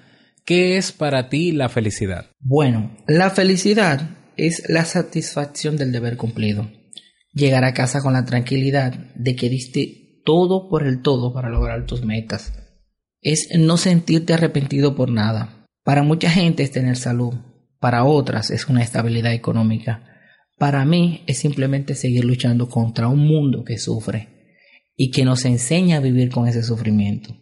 ¿qué 0.45 0.77
es 0.77 0.93
para 0.93 1.29
ti 1.29 1.53
la 1.53 1.69
felicidad? 1.69 2.27
Bueno, 2.41 2.97
la 3.09 3.31
felicidad 3.31 4.11
es 4.37 4.69
la 4.69 4.85
satisfacción 4.85 5.77
del 5.77 5.91
deber 5.91 6.17
cumplido. 6.17 6.71
Llegar 7.33 7.65
a 7.65 7.75
casa 7.75 8.03
con 8.03 8.13
la 8.13 8.25
tranquilidad 8.25 8.93
de 9.15 9.35
que 9.35 9.49
diste 9.49 10.21
todo 10.25 10.69
por 10.69 10.87
el 10.87 11.03
todo 11.03 11.33
para 11.33 11.49
lograr 11.49 11.87
tus 11.87 12.05
metas. 12.05 12.53
Es 13.21 13.49
no 13.59 13.77
sentirte 13.79 14.35
arrepentido 14.35 14.95
por 14.95 15.11
nada. 15.11 15.67
Para 15.83 16.03
mucha 16.03 16.31
gente 16.31 16.63
es 16.63 16.71
tener 16.71 16.97
salud, 16.97 17.35
para 17.81 18.05
otras 18.05 18.51
es 18.51 18.69
una 18.69 18.83
estabilidad 18.83 19.33
económica. 19.33 20.05
Para 20.59 20.85
mí 20.85 21.25
es 21.27 21.39
simplemente 21.39 21.95
seguir 21.95 22.25
luchando 22.25 22.69
contra 22.69 23.09
un 23.09 23.27
mundo 23.27 23.65
que 23.65 23.79
sufre 23.79 24.34
y 24.97 25.11
que 25.11 25.25
nos 25.25 25.45
enseña 25.45 25.99
a 25.99 26.01
vivir 26.01 26.31
con 26.31 26.47
ese 26.47 26.63
sufrimiento. 26.63 27.37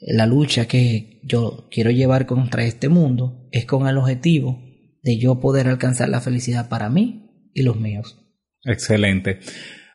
La 0.00 0.26
lucha 0.26 0.66
que 0.66 1.20
yo 1.22 1.68
quiero 1.70 1.90
llevar 1.90 2.26
contra 2.26 2.64
este 2.64 2.88
mundo 2.88 3.48
es 3.52 3.64
con 3.64 3.86
el 3.86 3.96
objetivo 3.96 4.62
de 5.02 5.18
yo 5.18 5.40
poder 5.40 5.68
alcanzar 5.68 6.08
la 6.08 6.20
felicidad 6.20 6.68
para 6.68 6.88
mí 6.88 7.50
y 7.54 7.62
los 7.62 7.76
míos. 7.76 8.18
Excelente. 8.64 9.40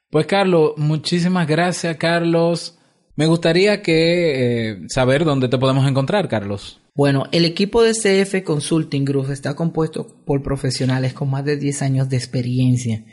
Pues 0.10 0.26
Carlos, 0.26 0.74
muchísimas 0.78 1.48
gracias 1.48 1.98
Carlos. 1.98 2.80
Me 3.16 3.26
gustaría 3.26 3.82
que 3.82 4.72
eh, 4.72 4.78
saber 4.88 5.26
dónde 5.26 5.50
te 5.50 5.58
podemos 5.58 5.88
encontrar, 5.88 6.30
Carlos. 6.30 6.80
Bueno, 6.96 7.26
el 7.32 7.46
equipo 7.46 7.84
de 7.84 7.92
CF 7.92 8.44
Consulting 8.44 9.06
Group 9.06 9.32
está 9.32 9.56
compuesto 9.56 10.24
por 10.26 10.42
profesionales 10.42 11.14
con 11.14 11.30
más 11.30 11.44
de 11.44 11.58
10 11.58 11.82
años 11.82 12.10
de 12.10 12.18
experiencia 12.18 13.04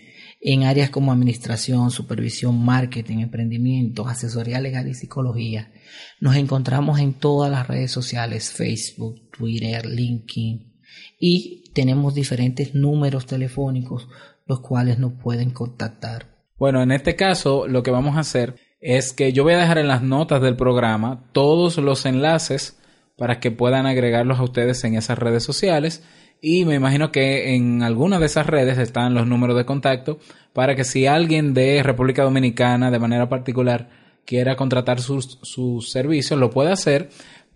en 0.48 0.62
áreas 0.62 0.90
como 0.90 1.11
administración, 1.11 1.90
supervisión, 1.90 2.64
marketing, 2.64 3.18
emprendimiento, 3.18 4.06
asesoría 4.06 4.61
legal 4.61 4.87
y 4.87 4.94
psicología. 4.94 5.72
Nos 6.20 6.37
encontramos 6.37 7.00
en 7.00 7.14
todas 7.14 7.50
las 7.50 7.66
redes 7.66 7.90
sociales, 7.90 8.52
Facebook, 8.52 9.28
Twitter, 9.37 9.85
LinkedIn 9.85 10.72
y 11.18 11.64
tenemos 11.74 12.14
diferentes 12.14 12.76
números 12.76 13.26
telefónicos 13.26 14.09
los 14.46 14.61
cuales 14.61 15.00
nos 15.00 15.14
pueden 15.14 15.50
contactar. 15.50 16.37
Bueno, 16.56 16.80
en 16.80 16.92
este 16.92 17.16
caso 17.16 17.66
lo 17.66 17.82
que 17.82 17.90
vamos 17.90 18.16
a 18.16 18.20
hacer 18.20 18.54
es 18.80 19.12
que 19.12 19.32
yo 19.32 19.42
voy 19.42 19.54
a 19.54 19.59
dejar 19.59 19.78
en 19.78 19.88
las 19.88 20.02
notas 20.02 20.40
del 20.40 20.54
programa 20.54 21.28
todos 21.32 21.76
los 21.78 22.06
enlaces 22.06 22.78
para 23.18 23.40
que 23.40 23.50
puedan 23.50 23.87
agregarlos 23.87 24.38
a 24.38 24.44
ustedes 24.44 24.85
en 24.85 24.94
esas 24.94 25.18
redes 25.18 25.42
sociales 25.42 26.04
y 26.48 26.64
me 26.64 26.76
imagino 26.76 27.11
que 27.11 27.56
en 27.56 27.82
alguna 27.82 28.20
de 28.20 28.26
esas 28.26 28.46
redes 28.46 28.78
están 28.78 29.14
los 29.14 29.26
números 29.26 29.56
de 29.56 29.64
contacto 29.64 30.20
para 30.52 30.76
que 30.76 30.85
si 30.85 31.04
alguien 31.04 31.54
de 31.54 31.82
República 31.82 32.22
Dominicana 32.22 32.92
de 32.92 33.00
manera 33.00 33.28
particular 33.28 33.88
quiera 34.24 34.54
contratar 34.54 35.00
sus, 35.00 35.40
sus 35.42 35.90
servicios 35.90 36.38
lo 36.38 36.50
puede 36.50 36.70
hacer. 36.70 37.09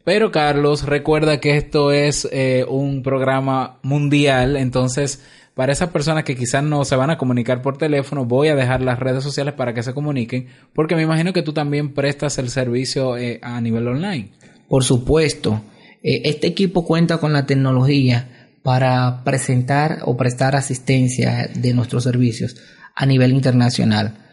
Pero 0.03 0.33
Carlos, 0.33 0.87
recuerda 0.87 1.39
que 1.39 1.57
esto 1.57 1.93
es 1.93 2.29
eh, 2.33 2.67
un 2.69 3.05
programa 3.05 3.79
mundial, 3.83 4.57
entonces 4.57 5.25
para 5.55 5.71
esas 5.71 5.91
personas 5.91 6.25
que 6.25 6.35
quizás 6.35 6.65
no 6.65 6.85
se 6.85 6.97
van 6.97 7.11
a 7.11 7.17
comunicar 7.17 7.63
por 7.63 7.79
teléfono, 7.79 8.25
voy 8.25 8.49
a 8.49 8.57
dejar 8.57 8.83
las 8.83 8.99
redes 8.99 9.23
sociales 9.23 9.55
para 9.55 9.73
que 9.73 9.85
se 9.85 9.95
comuniquen, 9.95 10.49
porque 10.75 10.97
me 10.97 11.03
imagino 11.03 11.33
que 11.33 11.43
tú 11.43 11.53
también 11.53 11.95
prestas 11.95 12.39
el 12.39 12.51
servicio 12.51 13.17
eh, 13.17 13.39
a 13.41 13.61
nivel 13.61 13.87
online. 13.87 14.33
Por 14.69 14.83
supuesto, 14.83 15.61
eh, 16.03 16.23
este 16.25 16.49
equipo 16.49 16.85
cuenta 16.85 17.19
con 17.19 17.33
la 17.33 17.47
tecnología 17.47 18.40
para 18.63 19.23
presentar 19.25 20.01
o 20.05 20.17
prestar 20.17 20.57
asistencia 20.57 21.49
de 21.55 21.75
nuestros 21.75 22.05
servicios 22.05 22.57
a 22.95 23.07
nivel 23.07 23.33
internacional. 23.33 24.27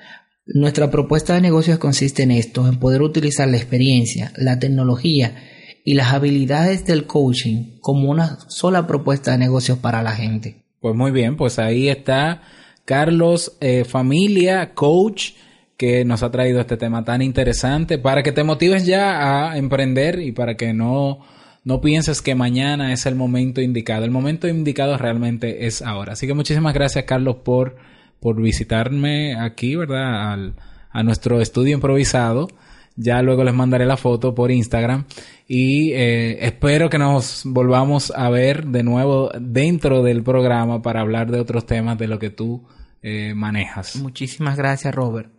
Nuestra 0.45 0.89
propuesta 0.89 1.33
de 1.33 1.41
negocios 1.41 1.77
consiste 1.77 2.23
en 2.23 2.31
esto, 2.31 2.67
en 2.67 2.79
poder 2.79 3.01
utilizar 3.01 3.47
la 3.47 3.57
experiencia, 3.57 4.31
la 4.37 4.59
tecnología 4.59 5.35
y 5.83 5.93
las 5.93 6.13
habilidades 6.13 6.85
del 6.85 7.05
coaching 7.05 7.79
como 7.81 8.09
una 8.09 8.39
sola 8.49 8.87
propuesta 8.87 9.31
de 9.31 9.37
negocios 9.37 9.77
para 9.77 10.01
la 10.01 10.11
gente. 10.11 10.63
Pues 10.79 10.95
muy 10.95 11.11
bien, 11.11 11.37
pues 11.37 11.59
ahí 11.59 11.89
está 11.89 12.41
Carlos 12.85 13.57
eh, 13.59 13.83
Familia, 13.83 14.73
coach, 14.73 15.31
que 15.77 16.05
nos 16.05 16.23
ha 16.23 16.31
traído 16.31 16.59
este 16.59 16.77
tema 16.77 17.03
tan 17.03 17.21
interesante 17.21 17.97
para 17.97 18.23
que 18.23 18.31
te 18.31 18.43
motives 18.43 18.85
ya 18.85 19.49
a 19.49 19.57
emprender 19.57 20.19
y 20.19 20.31
para 20.31 20.55
que 20.55 20.73
no, 20.73 21.19
no 21.67 21.81
pienses 21.81 22.21
que 22.21 22.33
mañana 22.33 22.93
es 22.93 23.05
el 23.07 23.15
momento 23.15 23.59
indicado. 23.59 24.05
El 24.05 24.11
momento 24.11 24.47
indicado 24.47 24.97
realmente 24.97 25.67
es 25.67 25.81
ahora. 25.81 26.13
Así 26.13 26.25
que 26.25 26.33
muchísimas 26.33 26.73
gracias, 26.73 27.03
Carlos, 27.03 27.35
por, 27.43 27.75
por 28.21 28.41
visitarme 28.41 29.35
aquí, 29.37 29.75
¿verdad? 29.75 30.31
Al, 30.31 30.53
a 30.89 31.03
nuestro 31.03 31.41
estudio 31.41 31.73
improvisado. 31.75 32.47
Ya 32.95 33.21
luego 33.21 33.43
les 33.43 33.53
mandaré 33.53 33.85
la 33.85 33.97
foto 33.97 34.33
por 34.33 34.49
Instagram 34.49 35.03
y 35.45 35.91
eh, 35.91 36.45
espero 36.45 36.89
que 36.89 36.99
nos 36.99 37.41
volvamos 37.43 38.13
a 38.15 38.29
ver 38.29 38.67
de 38.67 38.83
nuevo 38.83 39.29
dentro 39.37 40.03
del 40.03 40.23
programa 40.23 40.81
para 40.81 41.01
hablar 41.01 41.29
de 41.29 41.41
otros 41.41 41.65
temas 41.65 41.97
de 41.97 42.07
lo 42.07 42.17
que 42.17 42.29
tú 42.29 42.63
eh, 43.03 43.33
manejas. 43.35 43.97
Muchísimas 43.97 44.55
gracias, 44.55 44.95
Robert. 44.95 45.36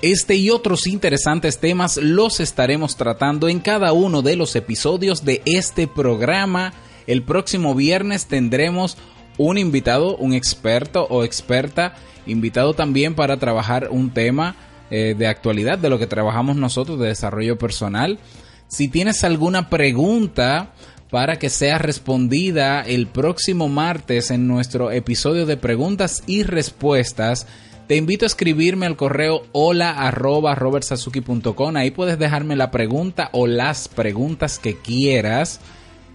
Este 0.00 0.36
y 0.36 0.50
otros 0.50 0.86
interesantes 0.86 1.58
temas 1.58 1.96
los 1.96 2.38
estaremos 2.38 2.96
tratando 2.96 3.48
en 3.48 3.58
cada 3.58 3.92
uno 3.92 4.22
de 4.22 4.36
los 4.36 4.54
episodios 4.54 5.24
de 5.24 5.42
este 5.44 5.88
programa. 5.88 6.72
El 7.08 7.24
próximo 7.24 7.74
viernes 7.74 8.26
tendremos 8.26 8.96
un 9.38 9.58
invitado, 9.58 10.16
un 10.16 10.34
experto 10.34 11.04
o 11.10 11.24
experta, 11.24 11.96
invitado 12.26 12.74
también 12.74 13.16
para 13.16 13.38
trabajar 13.38 13.88
un 13.90 14.10
tema 14.10 14.54
eh, 14.90 15.16
de 15.18 15.26
actualidad 15.26 15.78
de 15.78 15.90
lo 15.90 15.98
que 15.98 16.06
trabajamos 16.06 16.54
nosotros 16.54 17.00
de 17.00 17.08
desarrollo 17.08 17.58
personal. 17.58 18.20
Si 18.68 18.86
tienes 18.86 19.24
alguna 19.24 19.68
pregunta 19.68 20.74
para 21.10 21.40
que 21.40 21.50
sea 21.50 21.78
respondida 21.78 22.82
el 22.82 23.08
próximo 23.08 23.68
martes 23.68 24.30
en 24.30 24.46
nuestro 24.46 24.92
episodio 24.92 25.44
de 25.44 25.56
preguntas 25.56 26.22
y 26.26 26.44
respuestas, 26.44 27.48
te 27.88 27.96
invito 27.96 28.26
a 28.26 28.28
escribirme 28.28 28.84
al 28.84 28.96
correo 28.96 29.44
hola 29.52 30.10
robertsazuki.com. 30.10 31.76
Ahí 31.76 31.90
puedes 31.90 32.18
dejarme 32.18 32.54
la 32.54 32.70
pregunta 32.70 33.30
o 33.32 33.46
las 33.46 33.88
preguntas 33.88 34.58
que 34.58 34.76
quieras 34.76 35.60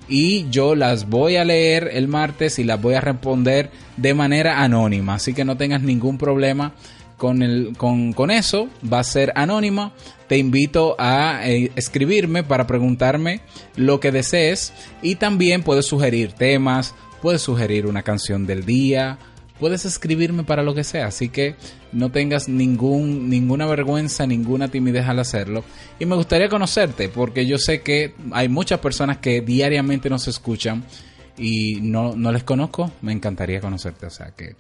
y 0.08 0.48
yo 0.52 0.76
las 0.76 1.10
voy 1.10 1.38
a 1.38 1.44
leer 1.44 1.90
el 1.94 2.08
martes 2.08 2.60
y 2.60 2.64
las 2.64 2.80
voy 2.80 2.94
a 2.94 3.02
responder 3.02 3.72
de 3.98 4.14
manera 4.14 4.62
anónima. 4.62 5.16
Así 5.16 5.34
que 5.34 5.46
no 5.46 5.58
tengas 5.58 5.82
ningún 5.82 6.20
problema 6.20 6.74
con, 7.18 7.42
el, 7.42 7.76
con, 7.76 8.14
con 8.14 8.30
eso. 8.30 8.70
Va 8.92 9.00
a 9.00 9.04
ser 9.04 9.34
anónima. 9.36 9.94
Te 10.28 10.38
invito 10.38 10.96
a 11.00 11.42
eh, 11.44 11.72
escribirme 11.76 12.44
para 12.44 12.68
preguntarme 12.68 13.42
lo 13.76 14.00
que 14.00 14.12
desees 14.12 14.74
y 15.02 15.16
también 15.16 15.64
puedes 15.64 15.88
sugerir 15.88 16.34
temas, 16.34 16.94
puedes 17.20 17.42
sugerir 17.42 17.88
una 17.88 18.04
canción 18.04 18.46
del 18.46 18.64
día, 18.64 19.18
puedes 19.64 19.86
escribirme 19.86 20.44
para 20.44 20.62
lo 20.62 20.76
que 20.76 20.84
sea, 20.84 21.06
así 21.06 21.30
que 21.30 21.56
no 21.94 22.12
tengas 22.12 22.50
ningún, 22.50 23.30
ninguna 23.30 23.66
vergüenza, 23.66 24.28
ninguna 24.28 24.68
timidez 24.68 25.08
al 25.08 25.20
hacerlo. 25.20 25.64
Y 26.00 26.06
me 26.06 26.18
gustaría 26.18 26.50
conocerte, 26.50 27.08
porque 27.08 27.46
yo 27.46 27.58
sé 27.58 27.80
que 27.80 28.14
hay 28.34 28.50
muchas 28.50 28.82
personas 28.82 29.20
que 29.20 29.40
diariamente 29.40 30.10
nos 30.10 30.28
escuchan 30.28 30.84
y 31.38 31.80
no, 31.80 32.14
no 32.14 32.34
les 32.34 32.44
conozco, 32.44 32.92
me 33.02 33.14
encantaría 33.14 33.62
conocerte, 33.62 34.06
o 34.06 34.10
sea 34.10 34.32
que 34.32 34.58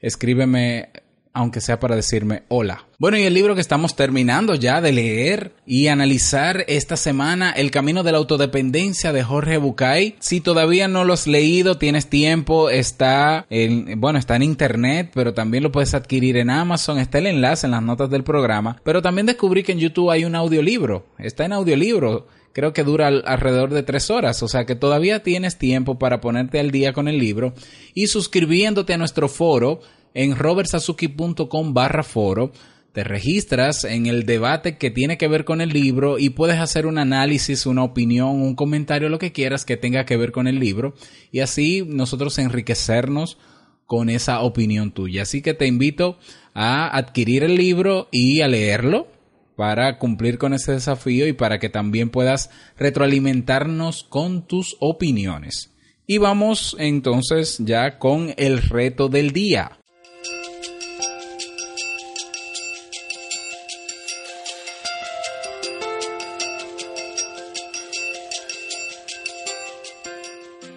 escríbeme 0.00 0.90
aunque 1.34 1.60
sea 1.60 1.80
para 1.80 1.96
decirme 1.96 2.44
hola. 2.48 2.86
Bueno, 2.98 3.18
y 3.18 3.24
el 3.24 3.34
libro 3.34 3.56
que 3.56 3.60
estamos 3.60 3.96
terminando 3.96 4.54
ya 4.54 4.80
de 4.80 4.92
leer 4.92 5.52
y 5.66 5.88
analizar 5.88 6.64
esta 6.68 6.96
semana, 6.96 7.50
El 7.50 7.72
Camino 7.72 8.04
de 8.04 8.12
la 8.12 8.18
Autodependencia 8.18 9.12
de 9.12 9.24
Jorge 9.24 9.58
Bucay. 9.58 10.14
Si 10.20 10.40
todavía 10.40 10.86
no 10.86 11.04
lo 11.04 11.12
has 11.12 11.26
leído, 11.26 11.76
tienes 11.76 12.08
tiempo, 12.08 12.70
está 12.70 13.46
en, 13.50 14.00
bueno, 14.00 14.20
está 14.20 14.36
en 14.36 14.44
internet, 14.44 15.10
pero 15.12 15.34
también 15.34 15.64
lo 15.64 15.72
puedes 15.72 15.92
adquirir 15.92 16.36
en 16.36 16.50
Amazon, 16.50 16.98
está 16.98 17.18
el 17.18 17.26
enlace 17.26 17.66
en 17.66 17.72
las 17.72 17.82
notas 17.82 18.08
del 18.10 18.22
programa. 18.22 18.80
Pero 18.84 19.02
también 19.02 19.26
descubrí 19.26 19.64
que 19.64 19.72
en 19.72 19.80
YouTube 19.80 20.10
hay 20.10 20.24
un 20.24 20.36
audiolibro, 20.36 21.04
está 21.18 21.44
en 21.44 21.52
audiolibro 21.52 22.26
creo 22.52 22.72
que 22.72 22.84
dura 22.84 23.08
alrededor 23.08 23.70
de 23.70 23.82
tres 23.82 24.10
horas, 24.10 24.40
o 24.44 24.46
sea 24.48 24.64
que 24.64 24.76
todavía 24.76 25.24
tienes 25.24 25.58
tiempo 25.58 25.98
para 25.98 26.20
ponerte 26.20 26.60
al 26.60 26.70
día 26.70 26.92
con 26.92 27.08
el 27.08 27.18
libro 27.18 27.52
y 27.94 28.06
suscribiéndote 28.06 28.94
a 28.94 28.96
nuestro 28.96 29.28
foro 29.28 29.80
en 30.14 30.36
robertsazuki.com 30.36 31.74
barra 31.74 32.02
foro. 32.02 32.52
Te 32.92 33.02
registras 33.02 33.82
en 33.82 34.06
el 34.06 34.24
debate 34.24 34.78
que 34.78 34.92
tiene 34.92 35.18
que 35.18 35.26
ver 35.26 35.44
con 35.44 35.60
el 35.60 35.70
libro 35.70 36.16
y 36.18 36.30
puedes 36.30 36.60
hacer 36.60 36.86
un 36.86 36.98
análisis, 36.98 37.66
una 37.66 37.82
opinión, 37.82 38.40
un 38.40 38.54
comentario, 38.54 39.08
lo 39.08 39.18
que 39.18 39.32
quieras 39.32 39.64
que 39.64 39.76
tenga 39.76 40.06
que 40.06 40.16
ver 40.16 40.30
con 40.30 40.46
el 40.46 40.60
libro 40.60 40.94
y 41.32 41.40
así 41.40 41.82
nosotros 41.84 42.38
enriquecernos 42.38 43.36
con 43.86 44.10
esa 44.10 44.40
opinión 44.42 44.92
tuya. 44.92 45.22
Así 45.22 45.42
que 45.42 45.54
te 45.54 45.66
invito 45.66 46.18
a 46.54 46.96
adquirir 46.96 47.42
el 47.42 47.56
libro 47.56 48.08
y 48.12 48.40
a 48.42 48.48
leerlo 48.48 49.08
para 49.56 49.98
cumplir 49.98 50.38
con 50.38 50.54
ese 50.54 50.72
desafío 50.72 51.26
y 51.26 51.32
para 51.32 51.58
que 51.58 51.68
también 51.68 52.10
puedas 52.10 52.50
retroalimentarnos 52.76 54.04
con 54.04 54.46
tus 54.46 54.76
opiniones. 54.80 55.72
Y 56.06 56.18
vamos 56.18 56.76
entonces 56.78 57.58
ya 57.58 57.98
con 57.98 58.34
el 58.36 58.62
reto 58.62 59.08
del 59.08 59.32
día. 59.32 59.78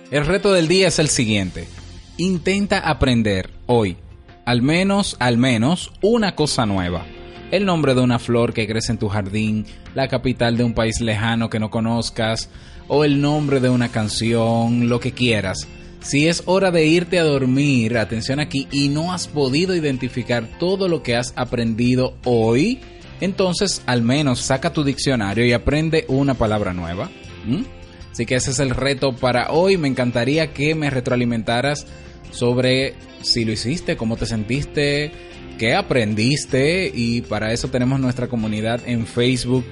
El 0.10 0.26
reto 0.26 0.54
del 0.54 0.70
día 0.70 0.88
es 0.88 1.00
el 1.00 1.10
siguiente. 1.10 1.68
Intenta 2.16 2.80
aprender 2.80 3.50
hoy, 3.66 3.98
al 4.46 4.62
menos, 4.62 5.18
al 5.20 5.38
menos, 5.38 5.92
una 6.02 6.34
cosa 6.34 6.66
nueva. 6.66 7.06
El 7.52 7.66
nombre 7.66 7.94
de 7.94 8.00
una 8.00 8.18
flor 8.18 8.54
que 8.54 8.68
crece 8.68 8.94
en 8.94 9.00
tu 9.00 9.10
jardín, 9.10 9.66
la 9.96 10.08
capital 10.08 10.56
de 10.56 10.64
un 10.64 10.74
país 10.74 11.02
lejano 11.02 11.50
que 11.50 11.60
no 11.60 11.70
conozcas, 11.70 12.50
o 12.88 13.04
el 13.04 13.20
nombre 13.20 13.60
de 13.60 13.70
una 13.70 13.90
canción, 13.90 14.88
lo 14.88 15.02
que 15.02 15.12
quieras. 15.12 15.68
Si 16.00 16.30
es 16.30 16.44
hora 16.46 16.72
de 16.72 16.86
irte 16.86 17.20
a 17.20 17.26
dormir, 17.26 17.98
atención 17.98 18.40
aquí, 18.40 18.66
y 18.72 18.88
no 18.88 19.12
has 19.12 19.28
podido 19.28 19.76
identificar 19.76 20.48
todo 20.58 20.88
lo 20.88 21.04
que 21.04 21.18
has 21.18 21.34
aprendido 21.36 22.16
hoy, 22.24 22.80
entonces 23.20 23.82
al 23.86 24.04
menos 24.04 24.40
saca 24.40 24.72
tu 24.72 24.86
diccionario 24.86 25.46
y 25.46 25.52
aprende 25.52 26.06
una 26.08 26.34
palabra 26.34 26.74
nueva. 26.74 27.12
¿Mm? 27.46 27.77
Así 28.18 28.26
que 28.26 28.34
ese 28.34 28.50
es 28.50 28.58
el 28.58 28.72
reto 28.72 29.16
para 29.16 29.52
hoy. 29.52 29.78
Me 29.78 29.88
encantaría 29.88 30.52
que 30.52 30.74
me 30.74 30.90
retroalimentaras 30.90 31.86
sobre 32.32 32.96
si 33.22 33.46
lo 33.46 33.52
hiciste, 33.52 33.96
cómo 33.96 34.18
te 34.18 34.26
sentiste, 34.26 35.12
qué 35.60 35.76
aprendiste 35.76 36.92
y 36.92 37.22
para 37.22 37.54
eso 37.54 37.68
tenemos 37.68 38.00
nuestra 38.00 38.28
comunidad 38.28 38.82
en 38.88 39.06
Facebook. 39.06 39.64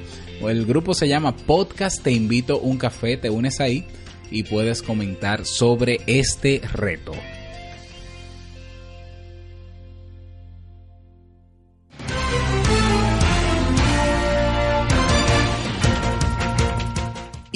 El 0.42 0.68
grupo 0.68 0.94
se 0.94 1.08
llama 1.08 1.36
Podcast 1.36 2.04
Te 2.04 2.12
invito 2.12 2.60
un 2.60 2.78
café, 2.78 3.18
te 3.18 3.32
unes 3.32 3.60
ahí 3.62 3.84
y 4.30 4.44
puedes 4.44 4.84
comentar 4.84 5.44
sobre 5.48 6.02
este 6.06 6.62
reto. 6.72 7.14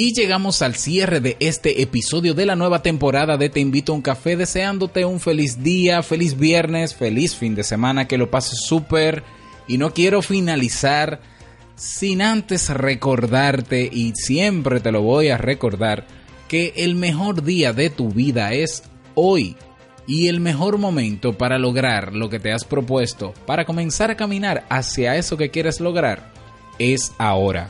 Y 0.02 0.14
llegamos 0.14 0.62
al 0.62 0.76
cierre 0.76 1.20
de 1.20 1.36
este 1.42 1.82
episodio 1.82 2.34
de 2.34 2.46
la 2.46 2.56
nueva 2.56 2.82
temporada 2.82 3.36
de 3.36 3.50
Te 3.50 3.60
invito 3.60 3.92
a 3.92 3.96
un 3.96 4.02
café 4.02 4.38
deseándote 4.38 5.04
un 5.04 5.20
feliz 5.20 5.62
día, 5.62 6.02
feliz 6.04 6.38
viernes, 6.38 6.96
feliz 6.96 7.36
fin 7.36 7.54
de 7.54 7.66
semana, 7.66 8.08
que 8.08 8.18
lo 8.18 8.32
pases 8.32 8.62
súper. 8.66 9.26
Y 9.68 9.78
no 9.78 9.94
quiero 9.94 10.22
finalizar 10.22 11.20
sin 11.76 12.22
antes 12.22 12.70
recordarte, 12.70 13.90
y 13.92 14.14
siempre 14.16 14.80
te 14.80 14.94
lo 14.94 15.02
voy 15.02 15.28
a 15.32 15.38
recordar, 15.38 16.08
que 16.48 16.72
el 16.78 16.96
mejor 16.96 17.44
día 17.44 17.74
de 17.74 17.90
tu 17.90 18.08
vida 18.08 18.54
es 18.54 18.84
hoy. 19.16 19.58
Y 20.08 20.30
el 20.30 20.40
mejor 20.40 20.78
momento 20.78 21.38
para 21.38 21.60
lograr 21.60 22.16
lo 22.16 22.30
que 22.30 22.40
te 22.40 22.54
has 22.54 22.64
propuesto, 22.64 23.34
para 23.46 23.66
comenzar 23.66 24.12
a 24.12 24.16
caminar 24.16 24.66
hacia 24.70 25.18
eso 25.18 25.36
que 25.36 25.52
quieres 25.52 25.82
lograr, 25.82 26.32
es 26.78 27.12
ahora. 27.18 27.70